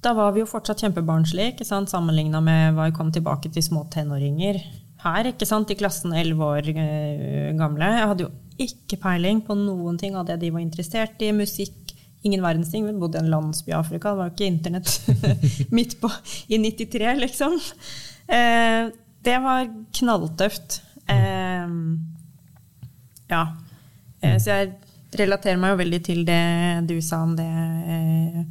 [0.05, 1.93] da var vi jo fortsatt kjempebarnslige, ikke sant?
[1.93, 4.61] sammenligna med hva jeg kom tilbake til små tenåringer
[5.05, 5.73] her, ikke sant?
[5.73, 7.91] i klassen elleve år eh, gamle.
[7.99, 8.33] Jeg hadde jo
[8.65, 11.35] ikke peiling på noen ting av det de var interessert i.
[11.37, 11.84] Musikk,
[12.25, 12.87] ingen verdens ting.
[12.87, 14.91] Vi bodde i en landsby i Afrika, det var jo ikke internett
[15.77, 16.11] midt på
[16.49, 17.59] i 93, liksom.
[18.33, 18.89] Eh,
[19.25, 19.69] det var
[20.01, 20.81] knalltøft.
[21.09, 21.69] Eh,
[23.33, 23.43] ja.
[24.21, 24.73] Eh, Så jeg
[25.19, 26.43] relaterer meg jo veldig til det
[26.89, 28.45] du sa om det, eh,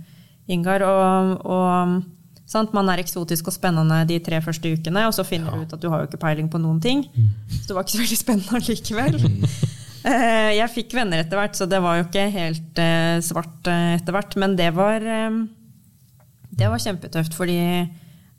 [0.53, 0.83] Ingar.
[0.83, 2.03] Og, og
[2.49, 2.73] sant?
[2.75, 5.81] man er eksotisk og spennende de tre første ukene, og så finner du ut at
[5.81, 7.05] du har jo ikke peiling på noen ting.
[7.62, 9.17] Så det var ikke så veldig spennende allikevel.
[10.03, 13.95] Eh, Jeg fikk venner etter hvert, så det var jo ikke helt eh, svart eh,
[13.97, 14.35] etter hvert.
[14.41, 17.59] Men det var, det var kjempetøft, fordi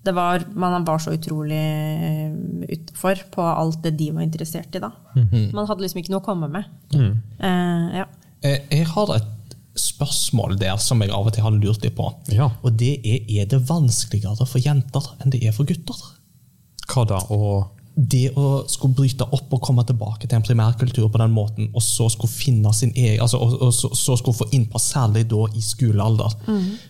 [0.05, 1.63] det var, man var så utrolig
[2.69, 4.91] utenfor på alt det de var interessert i da.
[5.55, 6.67] Man hadde liksom ikke noe å komme med.
[6.93, 8.05] Eh, ja.
[8.45, 9.31] Eh, Jeg har et
[9.81, 12.11] spørsmål der som jeg av og til har lurt litt på.
[12.31, 12.51] Ja.
[12.63, 15.99] Og det er er det vanskeligere for jenter enn det er for gutter.
[16.93, 17.19] Hva da?
[17.33, 21.69] Og Det å skulle bryte opp og komme tilbake til en primærkultur på den måten,
[21.75, 25.29] og så skulle finne sin egen, altså, og, og så, så skulle få innpass, særlig
[25.31, 26.35] da i skolealder.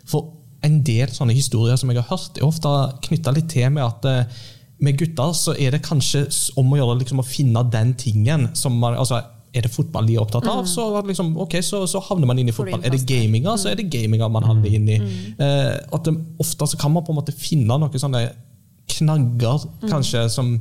[0.08, 0.32] For
[0.64, 2.72] en del sånne historier som jeg har hørt, er ofte
[3.04, 4.42] knytta litt til med at eh,
[4.84, 6.24] med gutter så er det kanskje
[6.60, 9.22] om å gjøre liksom, å finne den tingen som man altså,
[9.54, 12.48] Er det fotball de er opptatt av, så, liksom, okay, så, så havner man inn
[12.50, 12.82] i fotball.
[12.82, 13.60] Er det gaminga, mm.
[13.62, 14.96] så er det gaminga man havner inn i.
[15.38, 18.24] Eh, at det, ofte så kan man på en måte finne noen sånne
[18.96, 20.56] knagger kanskje som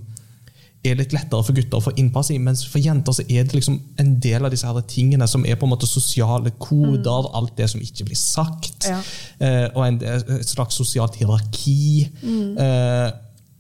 [0.84, 3.56] er litt lettere for gutter å få innpass i, mens for jenter så er det
[3.56, 7.56] liksom en del av disse her tingene som er på en måte sosiale koder, alt
[7.58, 9.00] det som ikke blir sagt, Ja.
[9.40, 12.10] eh, og en, et slags sosialt hierarki.
[12.24, 13.12] Eh,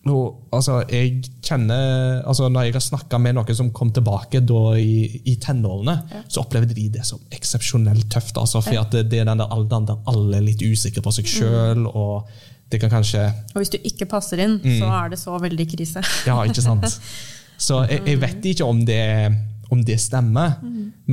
[0.03, 4.41] og, altså, jeg kjenner, altså, når jeg har snakka med noen som kom tilbake
[4.75, 8.36] i, i tenårene, så opplevde de det som eksepsjonelt tøft.
[8.38, 11.13] Altså, for at det, det er den der alderen der alle er litt usikre på
[11.15, 12.27] seg sjøl, og
[12.73, 13.21] det kan kanskje
[13.53, 16.01] Og hvis du ikke passer inn, så er det så veldig krise.
[16.29, 16.99] ja, ikke sant?
[17.62, 18.99] Så jeg, jeg vet ikke om det,
[19.71, 20.57] om det stemmer,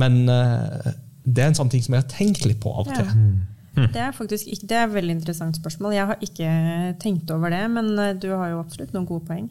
[0.01, 0.91] men uh,
[1.23, 3.05] det er en sånn ting som jeg har tenkt litt på av og Ja.
[3.05, 3.87] til.
[3.93, 5.93] Det er faktisk ikke, det er et veldig interessant spørsmål.
[5.95, 6.47] Jeg har ikke
[6.99, 9.45] tenkt over det, men eh, du har jo absolutt noen gode poeng.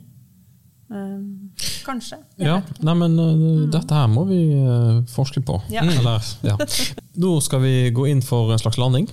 [0.90, 1.50] Um,
[1.86, 2.18] kanskje.
[2.36, 2.84] Jeg Ja, vet ikke.
[2.84, 5.56] nei, men uh, dette her må vi uh, forske på.
[5.72, 5.86] Ja.
[5.86, 6.56] Eller, ja.
[7.22, 9.06] Nå skal vi gå inn for en slags landing.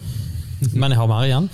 [0.73, 1.49] Men jeg har mer igjen.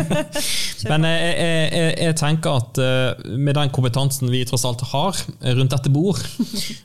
[0.90, 5.18] Men jeg, jeg, jeg, tenker at uh, med den kompetansen vi tross alt har
[5.58, 6.20] rundt dette bord,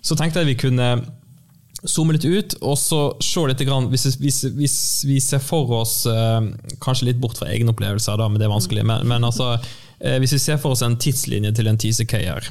[0.01, 0.91] så tenkte jeg vi kunne
[1.85, 5.99] zoome litt ut og så se litt grann, hvis, hvis, hvis vi ser for oss
[6.09, 6.41] uh,
[6.83, 8.85] Kanskje litt bort fra egne opplevelser, da, men det er vanskelig.
[8.87, 9.53] Men, men altså,
[9.99, 12.49] eh, hvis vi ser for oss en tidslinje til en TCK-er,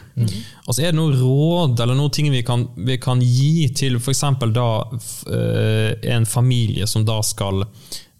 [0.66, 4.24] altså er det noen råd eller noen ting vi kan, vi kan gi til f.eks.
[4.26, 7.64] eh, en familie som da skal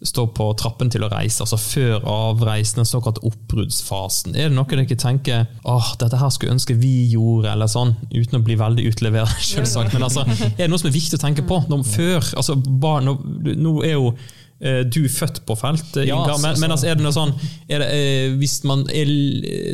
[0.05, 4.35] stå på trappen til å reise, altså før avreisen, den såkalte oppbruddsfasen.
[4.37, 8.37] Er det noe dere tenker åh, dette her skulle ønske vi gjorde, eller sånn, uten
[8.37, 9.95] å bli veldig utlevert, selvsagt.
[9.95, 12.33] Men altså, er det noe som er viktig å tenke på når, før?
[12.37, 13.17] altså bar, nå,
[13.57, 14.11] nå er jo
[14.61, 17.13] eh, du født på felt, eh, Ja, Inga, men, altså- men altså, er det noe
[17.15, 17.33] sånn
[17.69, 19.05] er det, eh, Hvis man er,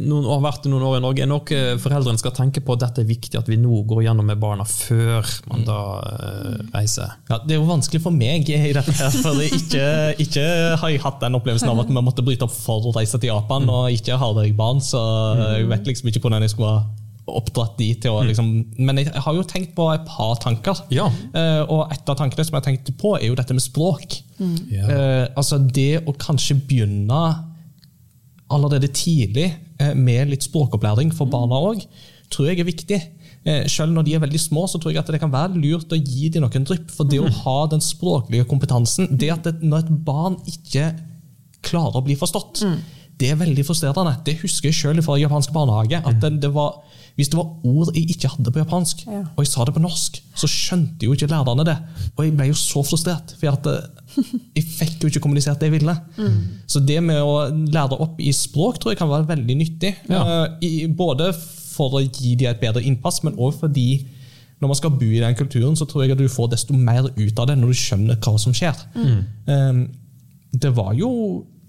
[0.03, 2.79] noen, har vært noen år i Norge, er det noe foreldrene skal tenke på at
[2.85, 7.13] dette er viktig at vi nå går gjennom med barna før man da eh, reiser?
[7.29, 9.87] Ja, det er jo vanskelig for meg i dette her, for jeg ikke,
[10.27, 13.19] ikke har jeg hatt den opplevelsen av at vi måtte bryte opp for å reise
[13.19, 14.99] til Japan, og ikke har jeg barn, så
[15.59, 16.83] jeg vet liksom ikke hvordan jeg skulle ha
[17.29, 18.49] oppdratt de til å liksom
[18.83, 20.81] Men jeg har jo tenkt på et par tanker.
[20.91, 21.07] Ja.
[21.31, 24.19] Uh, og et av tankene som jeg tenkte på, er jo dette med språk.
[24.71, 24.85] Ja.
[24.87, 27.23] Uh, altså det å kanskje begynne
[28.53, 31.85] allerede tidlig uh, med litt språkopplæring for barna òg,
[32.33, 33.01] tror jeg er viktig.
[33.43, 35.91] Eh, selv når de er veldig små, så tror jeg at det kan være lurt
[35.91, 36.91] å gi dem noen drypp.
[36.95, 40.93] For det å ha den språklige kompetansen det at det, Når et barn ikke
[41.63, 42.63] klarer å bli forstått,
[43.19, 44.15] det er veldig frustrerende.
[44.25, 45.99] Det husker jeg selv fra japansk barnehage.
[45.99, 46.79] at det, det var,
[47.15, 49.19] Hvis det var ord jeg ikke hadde på japansk, Ja.
[49.35, 51.75] og jeg sa det på norsk, så skjønte jo ikke lærerne det.
[52.17, 54.23] Og jeg ble jo så frustrert, for at eh,
[54.55, 55.95] jeg fikk jo ikke kommunisert det jeg ville.
[56.67, 59.93] Så det med å lære opp i språk tror jeg kan være veldig nyttig.
[60.09, 60.23] Ja.
[60.23, 61.29] Eh, I, både
[61.73, 63.87] for å gi dem et bedre innpass, men òg fordi
[64.61, 67.09] når man skal bo i den kulturen, så tror jeg at du får desto mer
[67.17, 68.77] ut av det når du skjønner hva som skjer.
[68.97, 69.81] Eh,
[70.53, 71.09] det var jo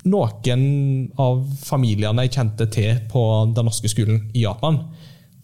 [0.05, 3.23] noen av familiene jeg kjente til på
[3.57, 4.83] den norske skolen i Japan,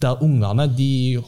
[0.01, 1.21] der ungene de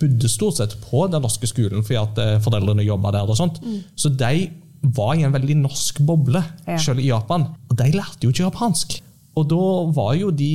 [0.00, 3.28] bodde stort sett på den norske skolen fordi at eh, foreldrene jobba der.
[3.28, 3.60] og sånt.
[3.96, 4.50] Så de
[4.96, 6.78] var i en veldig norsk boble, Ja.
[6.80, 7.44] selv i Japan.
[7.68, 9.00] Og de lærte jo ikke japansk.
[9.36, 9.60] Og da
[9.92, 10.50] var jo de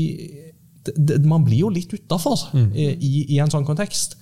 [0.85, 2.37] de Man blir jo litt utafor
[2.75, 4.15] i, i en sånn kontekst.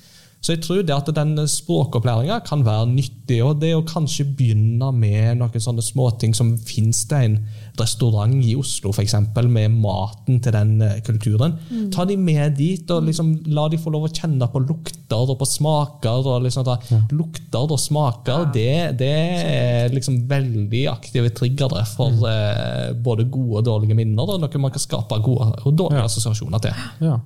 [0.44, 3.40] Så jeg tror det at den språkopplæringa kan være nyttig.
[3.46, 7.38] Og det å kanskje begynne med noen sånne småting som fins det en
[7.80, 10.76] restaurant i Oslo for eksempel, med maten til den
[11.06, 11.24] kulturen.
[11.24, 11.92] kulturen.
[11.94, 15.38] Ta de med dit og liksom la de få lov å kjenne på lukter og
[15.40, 16.28] på smaker.
[16.28, 17.00] og liksom ja.
[17.12, 23.66] Lukter og smaker det, det er liksom veldig aktive triggere for eh, både gode og
[23.68, 26.06] dårlige minner, og noe man kan skape gode og dårlige Ja.
[26.06, 26.74] assosiasjoner til.
[27.02, 27.20] Ja.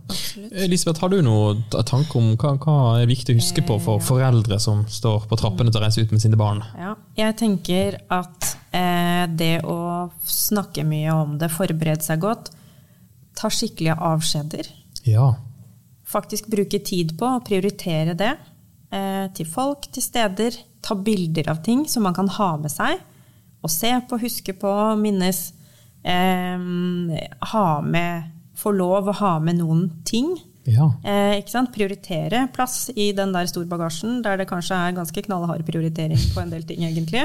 [0.63, 4.59] Elisabeth, har du noen tanke om hva, hva er viktig å huske på for foreldre
[4.59, 6.61] som står på trappene til å reise ut med sine barn?
[6.77, 12.51] Ja, jeg tenker at eh, det å snakke mye om det, forberede seg godt,
[13.37, 14.69] ta skikkelige avskjeder,
[15.07, 15.35] Ja.
[16.07, 18.33] faktisk bruke tid på å prioritere det
[18.91, 22.99] eh, til folk, til steder, ta bilder av ting som man kan ha med seg,
[23.61, 25.51] og se på, huske på, minnes,
[26.03, 26.57] eh,
[27.51, 30.31] ha med, få lov å ha med noen ting.
[30.67, 30.89] Ja.
[31.07, 31.71] Eh, ikke sant?
[31.75, 36.51] Prioritere plass i den der storbagasjen, der det kanskje er ganske knallhard prioritering på en
[36.51, 37.23] del ting, egentlig.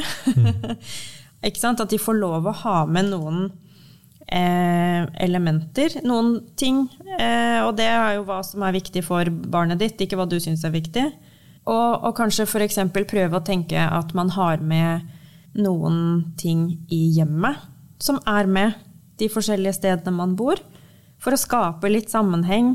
[1.48, 1.82] ikke sant?
[1.82, 3.48] At de får lov å ha med noen
[4.28, 6.84] eh, elementer, noen ting.
[7.18, 10.38] Eh, og det er jo hva som er viktig for barnet ditt, ikke hva du
[10.42, 11.08] syns er viktig.
[11.62, 12.78] Og, og kanskje f.eks.
[12.94, 15.02] prøve å tenke at man har med
[15.58, 17.68] noen ting i hjemmet
[18.02, 18.78] som er med
[19.20, 20.58] de forskjellige stedene man bor.
[21.22, 22.74] For å skape litt sammenheng,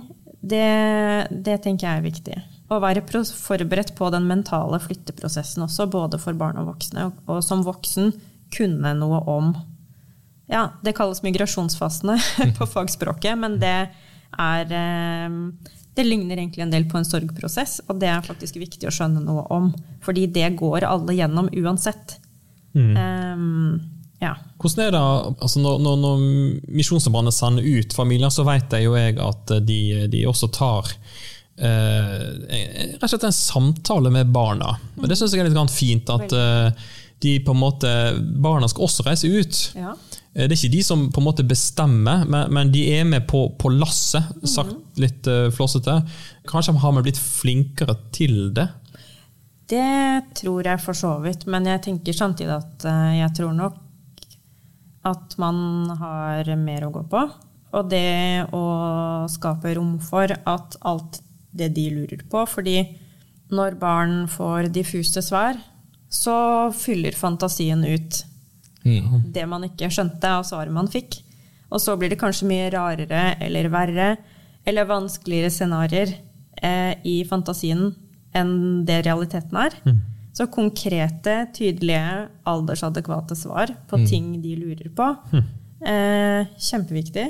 [0.51, 2.37] det, det tenker jeg er viktig.
[2.67, 7.07] Å være forberedt på den mentale flytteprosessen også, både for barn og voksne.
[7.07, 8.11] Og, og som voksen
[8.53, 9.55] kunne noe om
[10.47, 12.17] Ja, det kalles migrasjonsfasene
[12.57, 13.89] på fagspråket, men det
[14.37, 15.35] er eh,
[15.95, 19.23] Det ligner egentlig en del på en sorgprosess, og det er faktisk viktig å skjønne
[19.23, 19.71] noe om.
[20.05, 22.19] Fordi det går alle gjennom uansett.
[22.77, 23.79] Um,
[24.23, 24.33] ja.
[24.57, 25.01] Hvordan er det,
[25.45, 26.21] altså når, når, når
[26.73, 30.89] Misjonssambandet sender ut familier, så vet jeg jo jeg at de, de også tar
[31.61, 32.23] eh,
[32.95, 34.73] rett og slett en samtale med barna.
[34.97, 36.09] Og Det syns jeg er litt fint.
[36.09, 36.87] at eh,
[37.19, 37.91] de på en måte,
[38.41, 39.61] Barna skal også reise ut.
[39.77, 39.93] Ja.
[40.33, 43.25] Eh, Det er ikke de som på en måte bestemmer, men, men de er med
[43.29, 45.99] på, på lasset, sagt litt uh, flossete.
[46.49, 48.67] Kanskje har vi blitt flinkere til det?
[49.67, 53.83] Det tror jeg for så vidt, men jeg tenker samtidig at eh, jeg tror nok
[55.07, 57.23] at man har mer å gå på.
[57.77, 58.63] Og det å
[59.31, 61.21] skape rom for at alt
[61.57, 62.77] det de lurer på Fordi
[63.51, 65.57] når barn får diffuse svar,
[66.09, 68.23] så fyller fantasien ut
[68.83, 71.19] det man ikke skjønte av svaret man fikk.
[71.67, 74.09] Og så blir det kanskje mye rarere eller verre
[74.67, 76.13] eller vanskeligere scenarioer
[76.63, 77.89] eh, i fantasien
[78.35, 79.75] enn det realiteten er.
[80.37, 85.07] Så konkrete, tydelige, aldersadekvate svar på ting de lurer på.
[85.81, 87.25] Eh, kjempeviktig.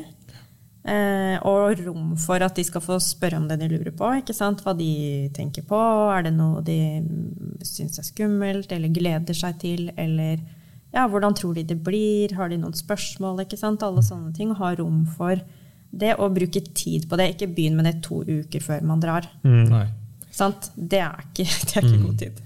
[0.87, 4.07] Eh, og rom for at de skal få spørre om det de lurer på.
[4.21, 4.61] Ikke sant?
[4.63, 5.79] Hva de tenker på.
[6.15, 9.89] Er det noe de mm, syns er skummelt eller gleder seg til?
[9.99, 10.39] Eller
[10.95, 12.35] ja, hvordan tror de det blir?
[12.39, 13.43] Har de noen spørsmål?
[13.43, 13.83] Ikke sant?
[13.83, 14.55] Alle sånne ting.
[14.55, 15.35] Ha rom for
[15.91, 17.33] det, og bruke tid på det.
[17.35, 19.27] Ikke begynn med det to uker før man drar.
[20.31, 20.71] Sant?
[20.75, 22.43] Det er ikke, det er ikke god tid.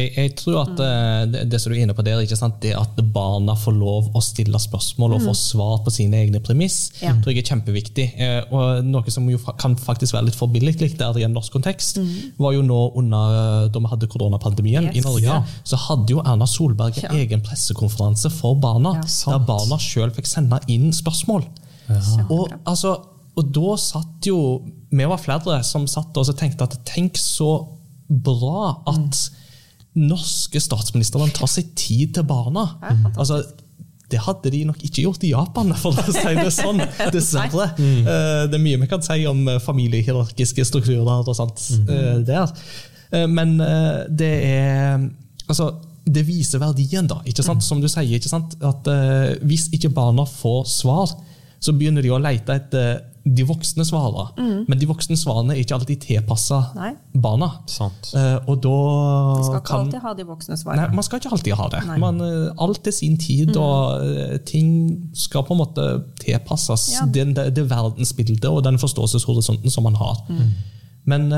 [0.00, 1.32] Jeg, jeg tror at mm.
[1.34, 2.56] det, det som du er inne på der, ikke sant?
[2.64, 6.78] det at barna får lov å stille spørsmål og få svar på sine egne premiss,
[7.02, 7.12] Ja.
[7.20, 8.06] tror jeg er kjempeviktig.
[8.20, 12.00] Eh, Og Noe som jo kan faktisk være litt forbilledlig der i en norsk kontekst,
[12.40, 15.42] var jo nå under eh, da vi hadde koronapandemien i Norge, Ja.
[15.64, 17.12] så hadde jo Erna Solberg Ja.
[17.14, 19.02] egen pressekonferanse for barna, Ja.
[19.32, 21.44] der barna sjøl fikk sende inn spørsmål.
[22.30, 22.96] Og, altså,
[23.36, 27.50] og da satt jo Vi var flere som satt og tenkte at tenk så
[28.10, 29.30] bra at
[29.98, 32.68] norske statsministeren tar seg tid til barna.
[33.16, 33.42] altså,
[34.10, 36.82] det hadde de nok ikke gjort i Japan, for å si det sånn.
[37.14, 37.70] Dessverre.
[37.78, 38.06] Mm.
[38.50, 42.24] Det er mye vi kan si om eh, familiehierarkiske strukturer og sånt mm.
[42.26, 42.50] der.
[43.10, 45.08] Eh, Men eh, det er
[45.50, 45.72] Altså,
[46.06, 47.16] det viser verdien, da.
[47.26, 47.64] ikke sant?
[47.66, 48.54] Som du sier, ikke sant?
[48.62, 51.10] at eh, hvis ikke barna får svar,
[51.60, 54.64] så begynner de å lete etter de voksne svarene.
[54.68, 56.60] Men de voksne svarene er ikke alltid tilpassa
[57.12, 57.50] barna.
[57.68, 58.12] Sant.
[58.16, 60.86] Eh, og da Man skal ikke kan alltid ha de voksne svarene.
[60.86, 61.82] Nei, man skal ikke alltid ha det.
[62.00, 64.72] Man, eh, alt er sin tid, og eh, ting
[65.12, 65.86] skal på en måte
[66.22, 67.06] tilpasses Ja.
[67.06, 70.24] det, det, det verdensbildet og den forståelseshorisonten som man har.
[70.28, 70.50] Mm.
[71.10, 71.30] Men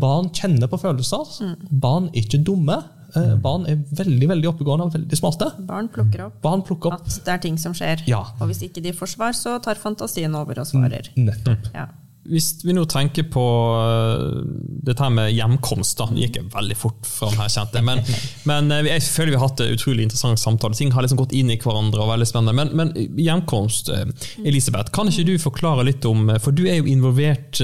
[0.00, 1.28] barn kjenner på følelser.
[1.70, 2.80] Barn er ikke dumme.
[3.16, 5.50] Eh, barn er veldig veldig oppegående og veldig smarte.
[5.66, 8.04] Barn plukker opp Barn plukker opp at det er ting som skjer.
[8.10, 8.22] Ja.
[8.38, 11.10] Og hvis ikke de får svar, så tar fantasien over og svarer.
[11.16, 11.72] nettopp.
[11.74, 11.88] Ja.
[12.30, 13.42] Hvis vi nå tenker på
[13.80, 14.44] uh,
[14.86, 17.82] dette her med hjemkomst, da gikk jeg veldig fort fram her, kjente.
[17.86, 18.02] Men,
[18.50, 20.78] men uh, jeg føler vi har hatt en utrolig interessant samtale.
[20.78, 22.02] Ting har liksom gått inn i hverandre.
[22.02, 22.56] og veldig spennende.
[22.56, 24.04] Men, men hjemkomst, uh,
[24.44, 27.60] Elisabeth, kan ikke du forklare litt om For du er jo involvert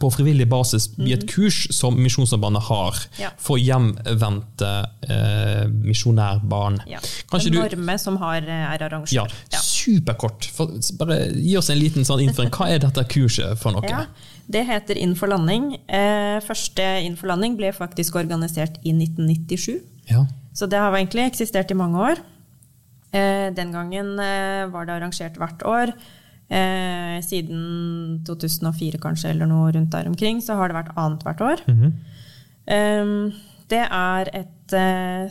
[0.00, 2.98] på frivillig basis i et kurs som Misjonssambandet har
[3.40, 4.70] for hjemvendte
[5.08, 6.82] eh, misjonærbarn.
[6.86, 7.00] Ja.
[7.30, 9.12] Kan En norme som har, er arrangør.
[9.50, 10.48] ja, superkort.
[10.54, 12.52] For, bare Gi oss en liten sånn innføring.
[12.54, 13.86] Hva er dette kurset for noe?
[13.88, 14.06] Ja,
[14.50, 15.74] det heter Inn for landing.
[15.86, 19.80] Eh, første Inn for landing ble faktisk organisert i 1997.
[20.10, 20.26] Ja.
[20.52, 22.20] Så det har egentlig eksistert i mange år.
[23.12, 25.94] Eh, den gangen eh, var det arrangert hvert år.
[27.24, 31.62] Siden 2004 kanskje, eller noe rundt der omkring, så har det vært annethvert år.
[32.68, 33.12] Eh,
[33.72, 34.74] det er et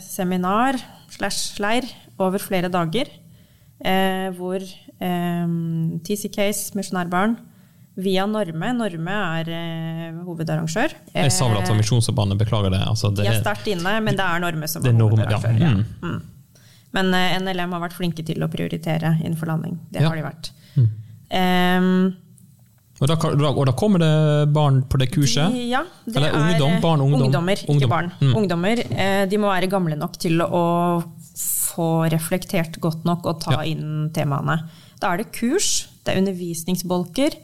[0.02, 0.80] seminar
[1.14, 1.86] slash leir
[2.18, 3.06] over flere dager,
[4.34, 4.62] hvor
[6.06, 7.36] TC Case, misjonærbarn,
[7.96, 10.94] via Norme Norme er eh, hovedarrangør.
[11.14, 12.80] Jeg sa vel at det var Eh, beklager det.
[12.88, 15.36] Altså, det de er er, sterkt inne, men det er Norme som er Norme, ja.
[15.36, 15.60] hovedarrangør.
[15.60, 16.08] Ja.
[16.08, 16.22] Mm.
[16.92, 19.78] Men eh, NLM har vært flinke til å prioritere innenfor landing.
[19.92, 20.08] Det Ja.
[20.08, 20.50] har de vært.
[21.32, 22.16] Em,
[23.00, 25.50] Og da, og da kommer det barn på det kurset?
[25.50, 27.22] de, ja, det Eller ungdom, er, barn, ungdom.
[27.26, 27.80] Ungdommer, Ungdom.
[27.80, 28.12] ikke barn.
[28.20, 28.34] Mm.
[28.36, 28.82] Ungdommer.
[28.92, 31.02] Eh, de må være gamle nok til å
[31.72, 34.60] få reflektert godt nok og ta inn temaene.
[35.00, 37.34] Da er det kurs, det er undervisningsbolker.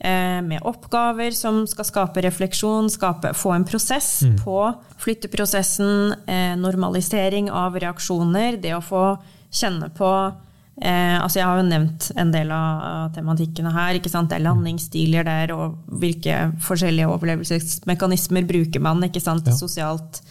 [0.00, 4.36] Eh, Med oppgaver som skal skape refleksjon, skape, få en prosess Mm.
[4.44, 9.18] på flytteprosessen, eh, normalisering av reaksjoner, det å få
[9.50, 10.32] kjenne på
[10.80, 13.98] Eh, altså jeg har jo nevnt en del av tematikkene her.
[14.00, 19.02] Det er landingsstiler der, og hvilke forskjellige overlevelsesmekanismer bruker man?
[19.02, 19.52] Ja.
[19.52, 20.22] sosialt.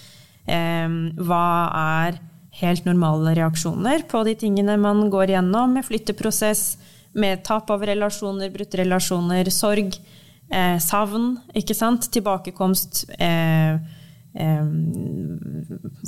[0.47, 0.87] Eh,
[1.21, 1.45] hva
[2.09, 2.19] er
[2.59, 6.77] helt normale reaksjoner på de tingene man går gjennom med flytteprosess,
[7.13, 9.95] med tap av relasjoner, brutte relasjoner, sorg,
[10.51, 12.09] eh, savn, ikke sant?
[12.11, 13.05] tilbakekomst.
[13.19, 13.79] Eh,
[14.35, 14.65] eh,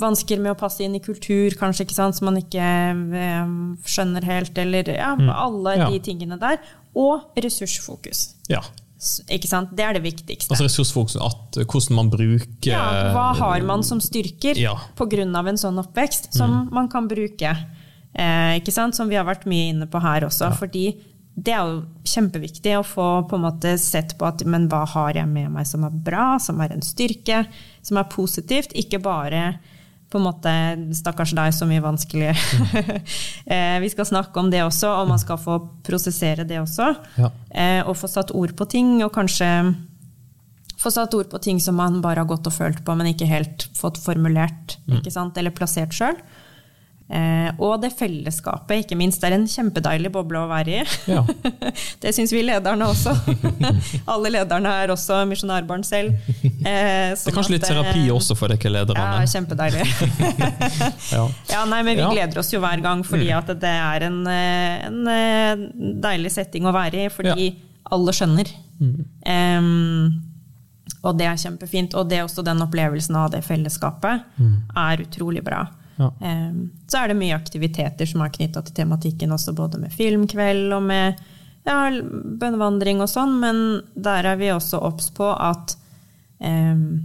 [0.00, 3.56] vansker med å passe inn i kultur, kanskje, ikke sant, som man ikke eh,
[3.88, 5.78] skjønner helt, eller ja, alle Mm.
[5.78, 5.90] Ja.
[5.90, 6.58] de tingene der.
[6.94, 8.34] Og ressursfokus.
[8.48, 8.60] Ja.
[9.32, 9.72] Ikke sant?
[9.74, 10.52] Det er det viktigste.
[10.52, 12.82] Altså ressursfokus, at, hvordan man bruker ja,
[13.14, 14.76] hva har man som styrker Ja.
[15.36, 17.56] av en sånn oppvekst, som man kan bruke?
[18.12, 18.96] Eh, ikke sant?
[18.96, 20.52] Som vi har vært mye inne på her også.
[20.58, 20.90] Fordi
[21.32, 25.16] det er jo kjempeviktig å få på en måte sett på at men hva har
[25.16, 27.46] jeg med meg som er bra, som er en styrke,
[27.80, 28.74] som er positivt?
[28.76, 29.54] Ikke bare
[30.12, 30.52] på en måte
[30.92, 32.34] Stakkars deg, så mye vanskelig.
[33.54, 36.90] eh, vi skal snakke om det også, og man skal få prosessere det også.
[37.16, 37.32] Ja.
[37.48, 39.48] Eh, og få satt ord på ting, og kanskje
[40.82, 43.30] få satt ord på ting som man bare har gått og følt på, men ikke
[43.30, 45.38] helt fått formulert ikke sant?
[45.38, 46.18] eller plassert sjøl.
[47.12, 49.20] Eh, og det fellesskapet, ikke minst.
[49.20, 50.84] Det er en kjempedeilig boble å være i.
[51.12, 51.20] Ja.
[52.02, 53.12] det syns vi lederne også.
[54.12, 56.14] Alle lederne er også misjonærbarn selv.
[56.40, 59.84] Eh, Det er kanskje litt terapi også for dere Ja, kjempedeilig.
[61.12, 61.26] Ja.
[61.50, 62.08] Ja, nei, men Vi Ja.
[62.08, 62.14] Mm.
[62.16, 65.66] gleder oss jo hver gang, fordi at det er en, eh, en eh,
[66.08, 67.12] deilig setting å være i.
[67.12, 67.50] Fordi
[67.92, 68.48] alle skjønner.
[68.80, 68.96] Mm.
[69.28, 70.22] Em,
[71.04, 71.94] og det er kjempefint.
[71.98, 74.24] Og det er også den opplevelsen av det fellesskapet
[74.80, 75.66] er utrolig bra.
[76.02, 76.26] Mm.
[76.26, 76.80] Ja.
[76.90, 80.82] Så er det mye aktiviteter som er knytta til tematikken, også både med filmkveld og
[80.88, 81.22] med
[81.68, 81.78] ja,
[82.42, 83.62] bønnevandring og sånn, men
[83.94, 85.76] der er vi også obs på at
[86.42, 87.02] em,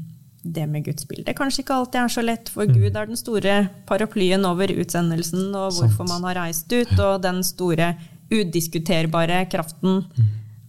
[0.48, 3.58] det med Guds bilde kanskje ikke alltid er så lett, for Gud er den store
[3.90, 6.14] paraplyen over utsendelsen og hvorfor Sant.
[6.14, 7.94] man har reist ut, og den store
[8.32, 10.04] udiskuterbare kraften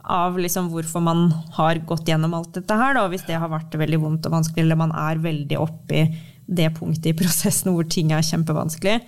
[0.09, 1.27] av liksom hvorfor man
[1.59, 2.95] har gått gjennom alt dette her.
[2.97, 3.05] Da.
[3.13, 6.05] Hvis det har vært veldig vondt og vanskelig, eller man er veldig oppi
[6.49, 9.01] det punktet i prosessen hvor ting er kjempevanskelig,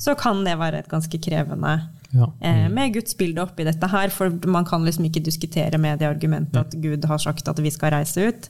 [0.00, 2.24] så kan det være et ganske krevende Ja.
[2.40, 6.08] Eh, med Guds bilde oppi dette her, for man kan liksom ikke diskutere med det
[6.08, 8.48] argumentet at Gud har sagt at vi skal reise ut.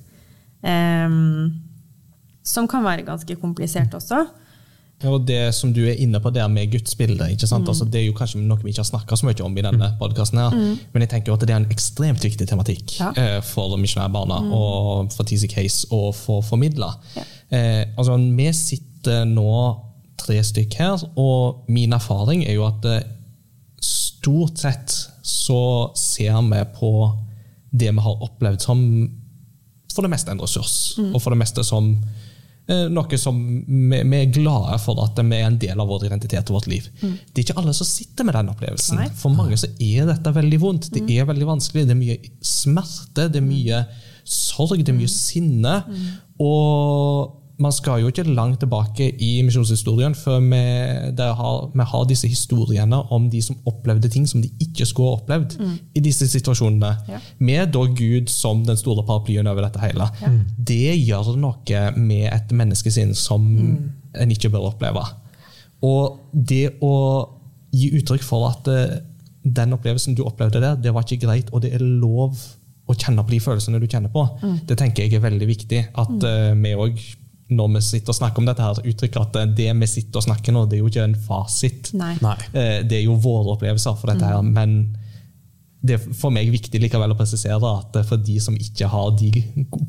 [0.63, 1.55] Ehm,
[2.47, 4.27] som kan være ganske komplisert også.
[5.07, 7.69] Og det som du er inne på der med gudsbildet, ikke sant?
[7.71, 9.93] Altså, det er jo kanskje noe vi ikke har snakka så mye om i denne
[10.01, 10.51] podcasten her,
[10.93, 13.13] men jeg tenker at det er en ekstremt viktig tematikk Ja.
[13.15, 16.91] eh, for misjonærbarna og for TC Case å få formidla.
[17.15, 17.23] Ja.
[17.55, 19.47] Eh, altså, vi sitter nå
[20.19, 23.07] tre stykk her, og min erfaring er jo at eh,
[23.81, 26.93] stort sett så ser vi på
[27.71, 28.83] det vi har opplevd som
[29.95, 31.95] for det meste en ressurs, og for det meste som
[32.69, 36.51] noe som vi, vi er glade for at vi er en del av vår identitet
[36.51, 36.89] og vårt liv.
[37.01, 39.01] Det er ikke alle som sitter med den opplevelsen.
[39.01, 39.09] Nei.
[39.17, 40.91] For mange så er dette veldig vondt.
[40.93, 41.87] Det er veldig vanskelig.
[41.89, 43.83] Det er mye smerte, det er mye
[44.29, 45.75] sorg, det er mye sinne.
[46.45, 50.61] Og man skal jo ikke langt tilbake i misjonshistorien før vi,
[51.19, 55.19] har, vi har disse historiene om de som opplevde ting som de ikke skulle ha
[55.19, 55.57] opplevd
[55.99, 56.93] i disse situasjonene.
[57.11, 57.19] Ja.
[57.43, 60.07] Med da Gud som den store paraplyen over dette hele.
[60.57, 65.03] Det gjør noe med et menneskesinn som en ikke bør oppleve.
[65.87, 66.95] Og det å
[67.75, 69.01] gi uttrykk for at eh,
[69.43, 72.39] den opplevelsen du opplevde der, det var ikke greit, og det er lov
[72.89, 74.25] å kjenne på de følelsene du kjenner på,
[74.65, 75.81] det tenker jeg er veldig viktig.
[76.01, 77.03] At eh, vi òg,
[77.49, 80.53] når vi sitter og snakker om dette, her, uttrykker at det vi sitter og snakker
[80.53, 81.93] nå, det er jo ikke en fasit.
[81.97, 82.15] Nei.
[82.21, 82.37] Nei.
[82.53, 84.97] Eh, Det er jo våre opplevelser for dette her, men
[85.81, 89.31] det er for meg viktig likevel å presisere at for de som ikke har de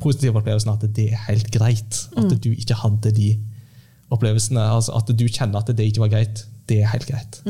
[0.00, 2.04] positive opplevelsene, at det er helt greit.
[2.16, 3.32] At du ikke hadde de
[4.14, 4.62] opplevelsene.
[4.62, 7.40] altså At du kjenner at det ikke var greit, det er helt greit.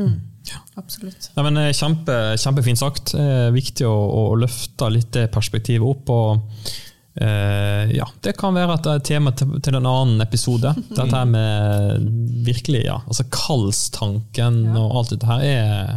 [0.75, 1.29] Absolutt.
[1.37, 3.13] Ja, men eh, kjempe, Kjempefint sagt.
[3.13, 6.09] Eh, viktig å, å løfte litt det perspektivet opp.
[6.09, 6.71] og
[7.15, 10.75] eh, ja, Det kan være at det er tema til, til en annen episode.
[10.89, 12.07] Dette her med
[12.45, 15.91] virkelig, ja, altså kallstanken og alt dette her er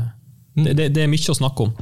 [0.54, 1.72] det, det, det er mye å snakke om.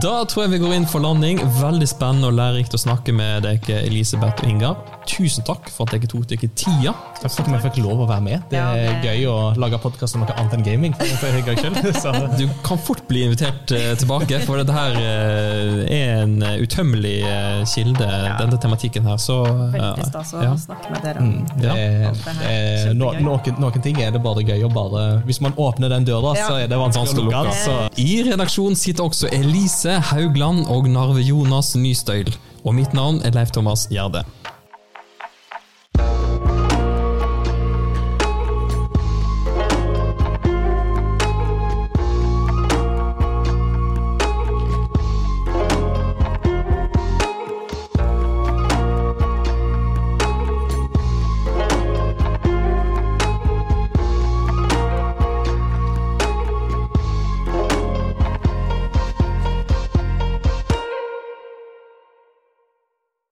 [0.00, 1.36] Da tror jeg vi går inn for landing.
[1.58, 4.70] Veldig spennende og lærerikt å snakke med dere, Elisabeth og Inga.
[5.04, 6.94] Tusen takk for at dere tok dere tida.
[7.20, 8.46] Takk for at vi fikk lov å være med.
[8.48, 10.94] Det Ja, er det- gøy å lage podkast om noe annet enn gaming.
[12.38, 17.66] Du kan fort bli invitert eh, tilbake, for dette her eh, er en eh, utømmelig
[17.68, 18.08] kilde,
[18.40, 19.16] denne tematikken her.
[19.20, 20.54] Så Veldig stas å ja.
[20.56, 24.40] snakke med dere om Det er, det er, no, noen, noen ting er det bare
[24.42, 28.00] gøy å bare Hvis man åpner den døra, så er det vanskelig å lukke den.
[28.02, 32.30] I redaksjonen sitter også Elise Haugland og Narve Jonas Nystøyl.
[32.62, 34.22] Og mitt navn er Leif Thomas Gjerde.